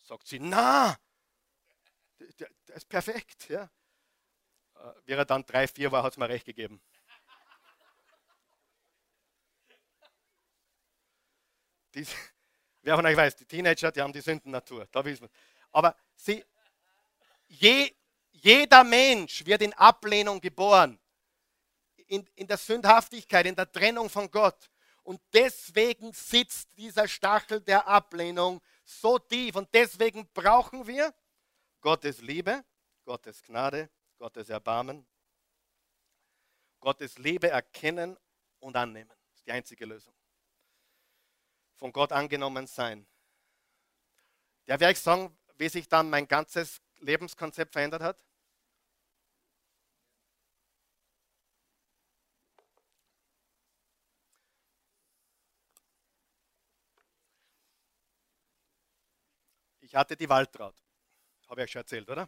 [0.03, 0.97] Sagt sie, na,
[2.19, 3.49] der, der ist perfekt.
[3.49, 3.69] Ja.
[4.75, 6.81] Äh, wie er dann drei, vier war, hat es mir recht gegeben.
[11.93, 12.05] Die,
[12.81, 14.87] wer von euch weiß, die Teenager, die haben die Sündennatur.
[14.91, 15.29] Da wissen wir.
[15.71, 16.43] Aber sie,
[17.47, 17.93] je,
[18.41, 20.99] jeder Mensch wird in Ablehnung geboren,
[22.07, 24.69] in, in der Sündhaftigkeit, in der Trennung von Gott.
[25.03, 29.55] Und deswegen sitzt dieser Stachel der Ablehnung so tief.
[29.55, 31.13] Und deswegen brauchen wir
[31.81, 32.63] Gottes Liebe,
[33.05, 35.07] Gottes Gnade, Gottes Erbarmen,
[36.79, 38.17] Gottes Liebe erkennen
[38.59, 39.09] und annehmen.
[39.09, 40.13] Das ist die einzige Lösung.
[41.75, 43.07] Von Gott angenommen sein.
[44.67, 48.26] Der werde ich sagen, wie sich dann mein ganzes Lebenskonzept verändert hat.
[59.87, 60.75] Ich hatte die Waldtraut.
[61.47, 62.27] Habe ich euch schon erzählt, oder?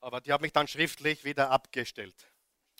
[0.00, 2.26] Aber die hat mich dann schriftlich wieder abgestellt.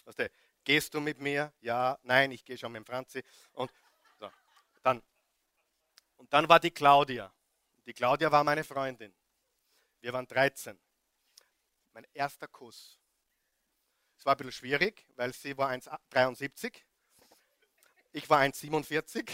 [0.04, 0.28] Du,
[0.64, 1.52] gehst du mit mir?
[1.60, 3.22] Ja, nein, ich gehe schon mit Franzi.
[3.52, 3.70] Und,
[4.18, 4.28] so.
[4.82, 5.00] dann,
[6.16, 7.32] und dann war die Claudia.
[7.86, 9.14] Die Claudia war meine Freundin.
[10.00, 10.76] Wir waren 13.
[11.92, 12.98] Mein erster Kuss.
[14.18, 16.74] Es war ein bisschen schwierig, weil sie war 1,73.
[18.10, 19.30] Ich war 1,47.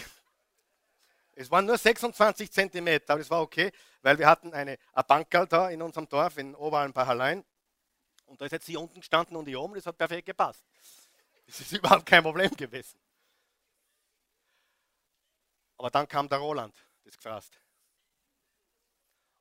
[1.39, 3.71] Es waren nur 26 Zentimeter, aber das war okay,
[4.01, 7.45] weil wir hatten eine, eine Bankerl da in unserem Dorf in Oberalm-Pachalein.
[8.25, 10.65] Und da ist jetzt sie unten gestanden und ich oben, das hat perfekt gepasst.
[11.45, 12.99] Das ist überhaupt kein Problem gewesen.
[15.77, 17.61] Aber dann kam der Roland, das gefrasst.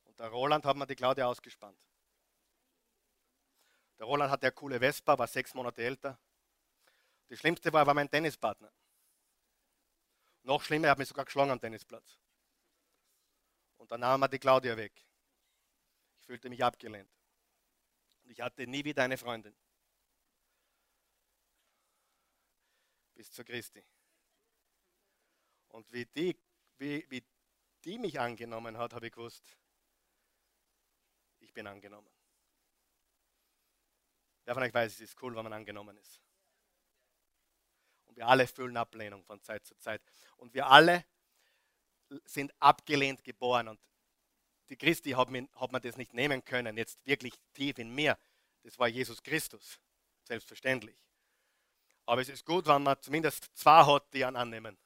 [0.05, 1.81] Und der Roland hat mir die Claudia ausgespannt.
[3.99, 6.19] Der Roland hatte eine coole Vespa, war sechs Monate älter.
[7.31, 8.71] Das Schlimmste war, er war mein Tennispartner.
[10.47, 12.21] Noch schlimmer, er hat mich sogar geschlagen am Tennisplatz.
[13.79, 14.93] Und dann nahm er die Claudia weg.
[16.21, 17.11] Ich fühlte mich abgelehnt.
[18.23, 19.57] Und ich hatte nie wieder eine Freundin.
[23.15, 23.85] Bis zur Christi.
[25.67, 26.39] Und wie die,
[26.79, 27.27] wie, wie
[27.83, 29.59] die mich angenommen hat, habe ich gewusst,
[31.41, 32.13] ich bin angenommen.
[34.45, 36.26] Wer von euch weiß, es ist cool, wenn man angenommen ist.
[38.17, 40.03] Wir alle fühlen Ablehnung von Zeit zu Zeit.
[40.39, 41.05] Und wir alle
[42.25, 43.69] sind abgelehnt geboren.
[43.69, 43.81] Und
[44.71, 48.19] die Christi hat mir, hat mir das nicht nehmen können, jetzt wirklich tief in mir.
[48.63, 49.79] Das war Jesus Christus,
[50.25, 50.97] selbstverständlich.
[52.07, 54.79] Aber es ist gut, wenn man zumindest zwei hat, die einen annehmen.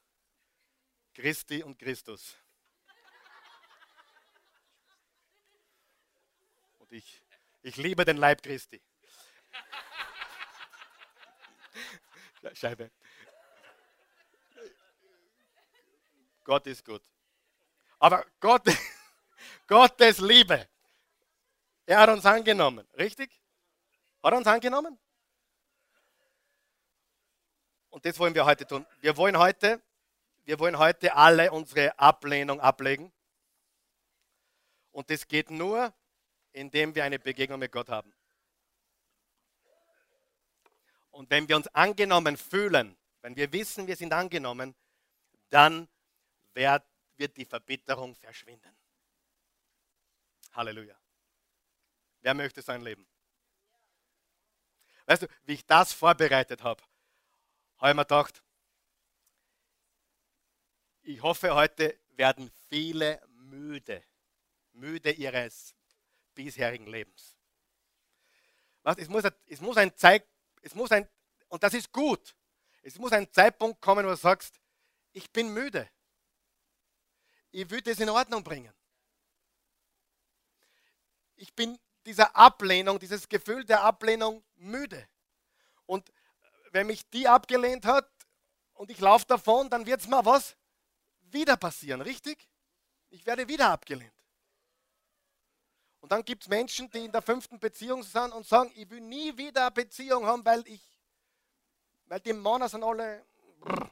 [1.14, 2.36] Christi und Christus.
[6.78, 7.22] Und ich,
[7.62, 8.82] ich liebe den Leib Christi.
[12.54, 12.90] Scheibe.
[16.44, 17.02] Gott ist gut.
[17.98, 18.62] Aber Gott,
[19.66, 20.68] Gottes Liebe,
[21.86, 23.30] er hat uns angenommen, richtig?
[24.22, 24.98] Hat er uns angenommen?
[27.90, 28.86] Und das wollen wir heute tun.
[29.00, 29.82] Wir wollen heute,
[30.44, 33.12] wir wollen heute alle unsere Ablehnung ablegen.
[34.92, 35.92] Und das geht nur,
[36.52, 38.12] indem wir eine Begegnung mit Gott haben.
[41.10, 44.74] Und wenn wir uns angenommen fühlen, wenn wir wissen, wir sind angenommen,
[45.50, 45.88] dann
[46.54, 46.84] wird,
[47.16, 48.76] wird die Verbitterung verschwinden.
[50.52, 50.98] Halleluja.
[52.20, 53.06] Wer möchte sein Leben?
[55.06, 56.82] Weißt du, wie ich das vorbereitet habe,
[57.78, 58.42] habe ich mir gedacht,
[61.02, 64.04] ich hoffe, heute werden viele müde,
[64.72, 65.74] müde ihres
[66.34, 67.36] bisherigen Lebens.
[68.82, 70.26] Was, es, muss, es muss ein Zeit,
[70.62, 71.08] es muss ein,
[71.48, 72.36] und das ist gut,
[72.82, 74.60] es muss ein Zeitpunkt kommen, wo du sagst,
[75.12, 75.88] ich bin müde
[77.50, 78.72] ich will das in Ordnung bringen.
[81.36, 85.08] Ich bin dieser Ablehnung, dieses Gefühl der Ablehnung müde.
[85.86, 86.12] Und
[86.70, 88.08] wenn mich die abgelehnt hat,
[88.74, 90.56] und ich laufe davon, dann wird es mal was
[91.20, 92.48] wieder passieren, richtig?
[93.10, 94.14] Ich werde wieder abgelehnt.
[96.00, 99.02] Und dann gibt es Menschen, die in der fünften Beziehung sind und sagen, ich will
[99.02, 100.80] nie wieder eine Beziehung haben, weil ich,
[102.06, 103.22] weil die Männer sind alle.
[103.60, 103.90] Und,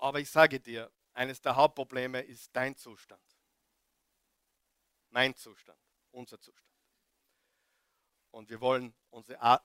[0.00, 3.22] aber ich sage dir, eines der Hauptprobleme ist dein Zustand.
[5.10, 5.78] Mein Zustand,
[6.10, 6.66] unser Zustand.
[8.30, 9.62] Und wir wollen unsere,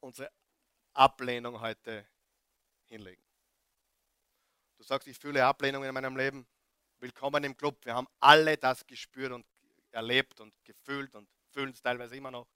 [0.00, 0.32] unsere
[0.94, 2.08] Ablehnung heute
[2.86, 3.22] hinlegen.
[4.76, 6.46] Du sagst, ich fühle Ablehnung in meinem Leben.
[6.98, 7.84] Willkommen im Club.
[7.84, 9.46] Wir haben alle das gespürt und
[9.92, 12.48] erlebt und gefühlt und fühlen es teilweise immer noch.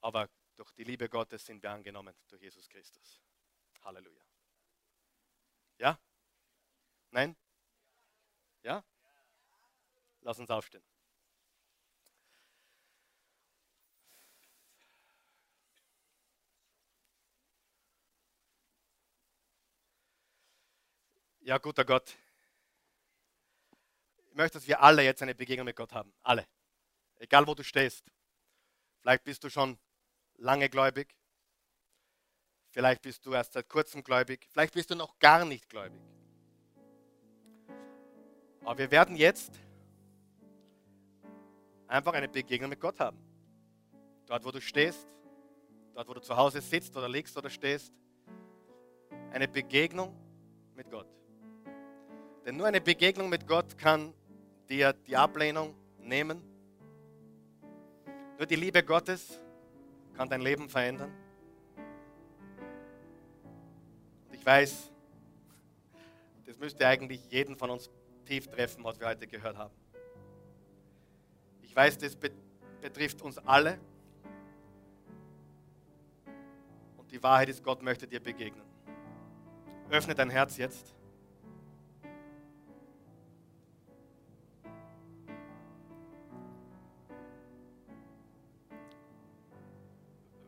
[0.00, 3.20] Aber durch die Liebe Gottes sind wir angenommen, durch Jesus Christus.
[3.82, 4.31] Halleluja.
[5.82, 5.98] Ja?
[7.10, 7.36] Nein?
[8.62, 8.84] Ja?
[10.20, 10.84] Lass uns aufstehen.
[21.40, 22.16] Ja, guter Gott,
[24.28, 26.14] ich möchte, dass wir alle jetzt eine Begegnung mit Gott haben.
[26.22, 26.46] Alle.
[27.16, 28.12] Egal, wo du stehst.
[29.00, 29.76] Vielleicht bist du schon
[30.36, 31.16] lange gläubig.
[32.72, 34.48] Vielleicht bist du erst seit kurzem gläubig.
[34.50, 36.00] Vielleicht bist du noch gar nicht gläubig.
[38.64, 39.52] Aber wir werden jetzt
[41.86, 43.18] einfach eine Begegnung mit Gott haben.
[44.26, 45.06] Dort, wo du stehst,
[45.94, 47.92] dort, wo du zu Hause sitzt oder liegst oder stehst.
[49.32, 50.16] Eine Begegnung
[50.74, 51.08] mit Gott.
[52.46, 54.14] Denn nur eine Begegnung mit Gott kann
[54.70, 56.42] dir die Ablehnung nehmen.
[58.38, 59.38] Nur die Liebe Gottes
[60.14, 61.12] kann dein Leben verändern.
[64.42, 64.90] Ich weiß,
[66.46, 67.88] das müsste eigentlich jeden von uns
[68.26, 69.72] tief treffen, was wir heute gehört haben.
[71.62, 72.16] Ich weiß, das
[72.80, 73.78] betrifft uns alle.
[76.96, 78.66] Und die Wahrheit ist, Gott möchte dir begegnen.
[79.90, 80.92] Öffne dein Herz jetzt.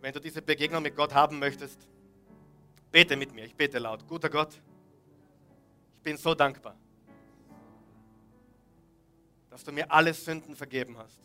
[0.01, 1.89] wenn du diese Begegnung mit Gott haben möchtest,
[2.95, 3.45] bete mit mir.
[3.45, 4.07] Ich bete laut.
[4.07, 4.55] Guter Gott,
[5.97, 6.77] ich bin so dankbar,
[9.51, 11.19] dass du mir alle Sünden vergeben hast.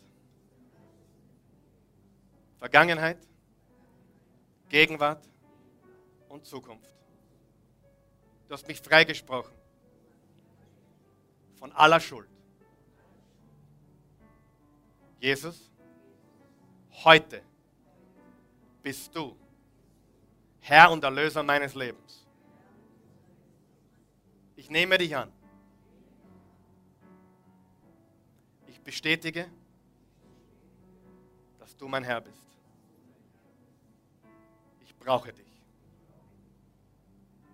[2.58, 3.18] Vergangenheit,
[4.68, 5.24] Gegenwart
[6.28, 6.90] und Zukunft.
[8.48, 9.54] Du hast mich freigesprochen
[11.54, 12.28] von aller Schuld.
[15.20, 15.70] Jesus,
[17.04, 17.42] heute
[18.82, 19.36] bist du
[20.60, 22.26] Herr und Erlöser meines Lebens.
[24.56, 25.32] Ich nehme dich an.
[28.66, 29.50] Ich bestätige,
[31.58, 32.46] dass du mein Herr bist.
[34.84, 35.62] Ich brauche dich.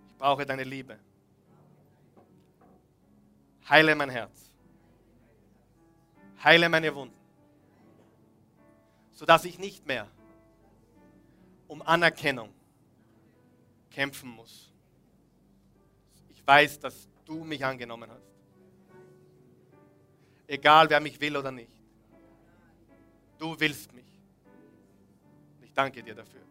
[0.09, 0.99] Ich brauche deine Liebe.
[3.69, 4.51] Heile mein Herz.
[6.43, 7.17] Heile meine Wunden,
[9.11, 10.07] sodass ich nicht mehr
[11.67, 12.53] um Anerkennung
[13.97, 14.71] kämpfen muss.
[16.29, 18.29] Ich weiß, dass du mich angenommen hast.
[20.45, 21.71] Egal, wer mich will oder nicht.
[23.39, 24.05] Du willst mich.
[25.63, 26.43] Ich danke dir dafür.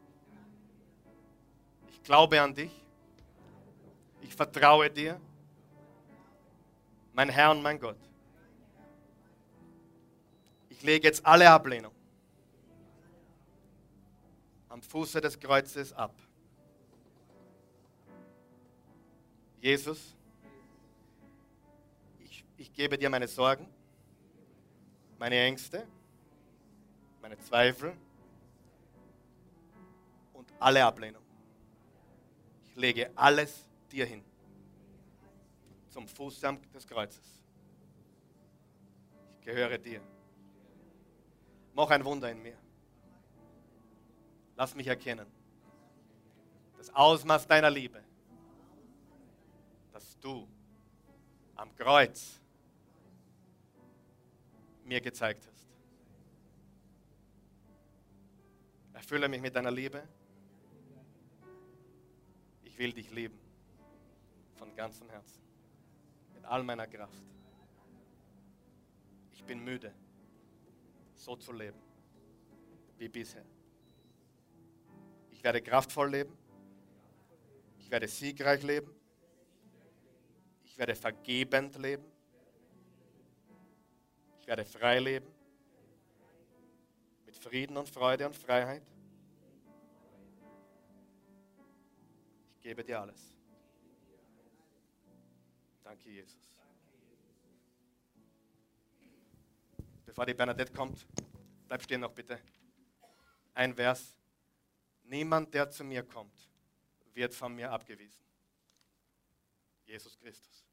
[1.89, 2.73] Ich glaube an dich.
[4.23, 5.21] Ich vertraue dir.
[7.13, 8.01] Mein Herr und mein Gott.
[10.69, 11.95] Ich lege jetzt alle Ablehnung
[14.69, 16.13] am Fuße des Kreuzes ab.
[19.61, 20.15] Jesus,
[22.19, 23.69] ich, ich gebe dir meine Sorgen,
[25.19, 25.87] meine Ängste,
[27.23, 27.97] meine Zweifel
[30.35, 31.23] und alle Ablehnung.
[32.65, 34.23] Ich lege alles dir hin,
[35.89, 36.41] zum Fuß
[36.75, 37.43] des Kreuzes.
[39.41, 40.01] Ich gehöre dir.
[41.75, 42.57] Mach ein Wunder in mir.
[44.57, 45.27] Lass mich erkennen.
[46.79, 48.03] Das Ausmaß deiner Liebe,
[50.21, 50.49] du
[51.55, 52.41] am Kreuz
[54.85, 55.67] mir gezeigt hast.
[58.93, 60.03] Erfülle mich mit deiner Liebe.
[62.64, 63.39] Ich will dich lieben.
[64.57, 65.43] Von ganzem Herzen.
[66.35, 67.23] Mit all meiner Kraft.
[69.33, 69.93] Ich bin müde,
[71.14, 71.87] so zu leben
[72.99, 73.45] wie bisher.
[75.31, 76.37] Ich werde kraftvoll leben.
[77.79, 78.96] Ich werde siegreich leben.
[80.77, 82.05] Ich werde vergebend leben.
[84.43, 85.27] Ich werde frei leben.
[87.24, 88.83] Mit Frieden und Freude und Freiheit.
[92.61, 93.35] gebe dir alles.
[95.83, 96.37] Danke, Jesus.
[100.05, 101.07] Bevor die Bernadette kommt,
[101.66, 102.39] bleib stehen noch bitte.
[103.55, 104.18] Ein Vers.
[105.05, 106.37] Niemand, der zu mir kommt,
[107.14, 108.27] wird von mir abgewiesen.
[109.87, 110.66] Jesus Christus.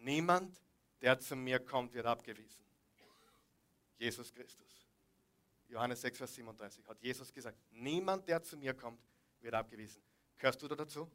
[0.00, 0.60] Niemand,
[1.00, 2.64] der zu mir kommt, wird abgewiesen.
[3.98, 4.86] Jesus Christus.
[5.68, 9.00] Johannes 6, Vers 37 hat Jesus gesagt, niemand, der zu mir kommt,
[9.40, 10.02] wird abgewiesen.
[10.38, 11.10] Gehörst du da dazu?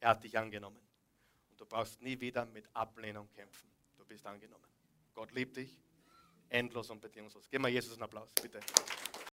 [0.00, 0.80] Er hat dich angenommen.
[1.50, 3.70] Und du brauchst nie wieder mit Ablehnung kämpfen.
[3.96, 4.64] Du bist angenommen.
[5.14, 5.80] Gott liebt dich,
[6.48, 7.48] endlos und bedingungslos.
[7.50, 8.60] Gib mal Jesus einen Applaus, bitte.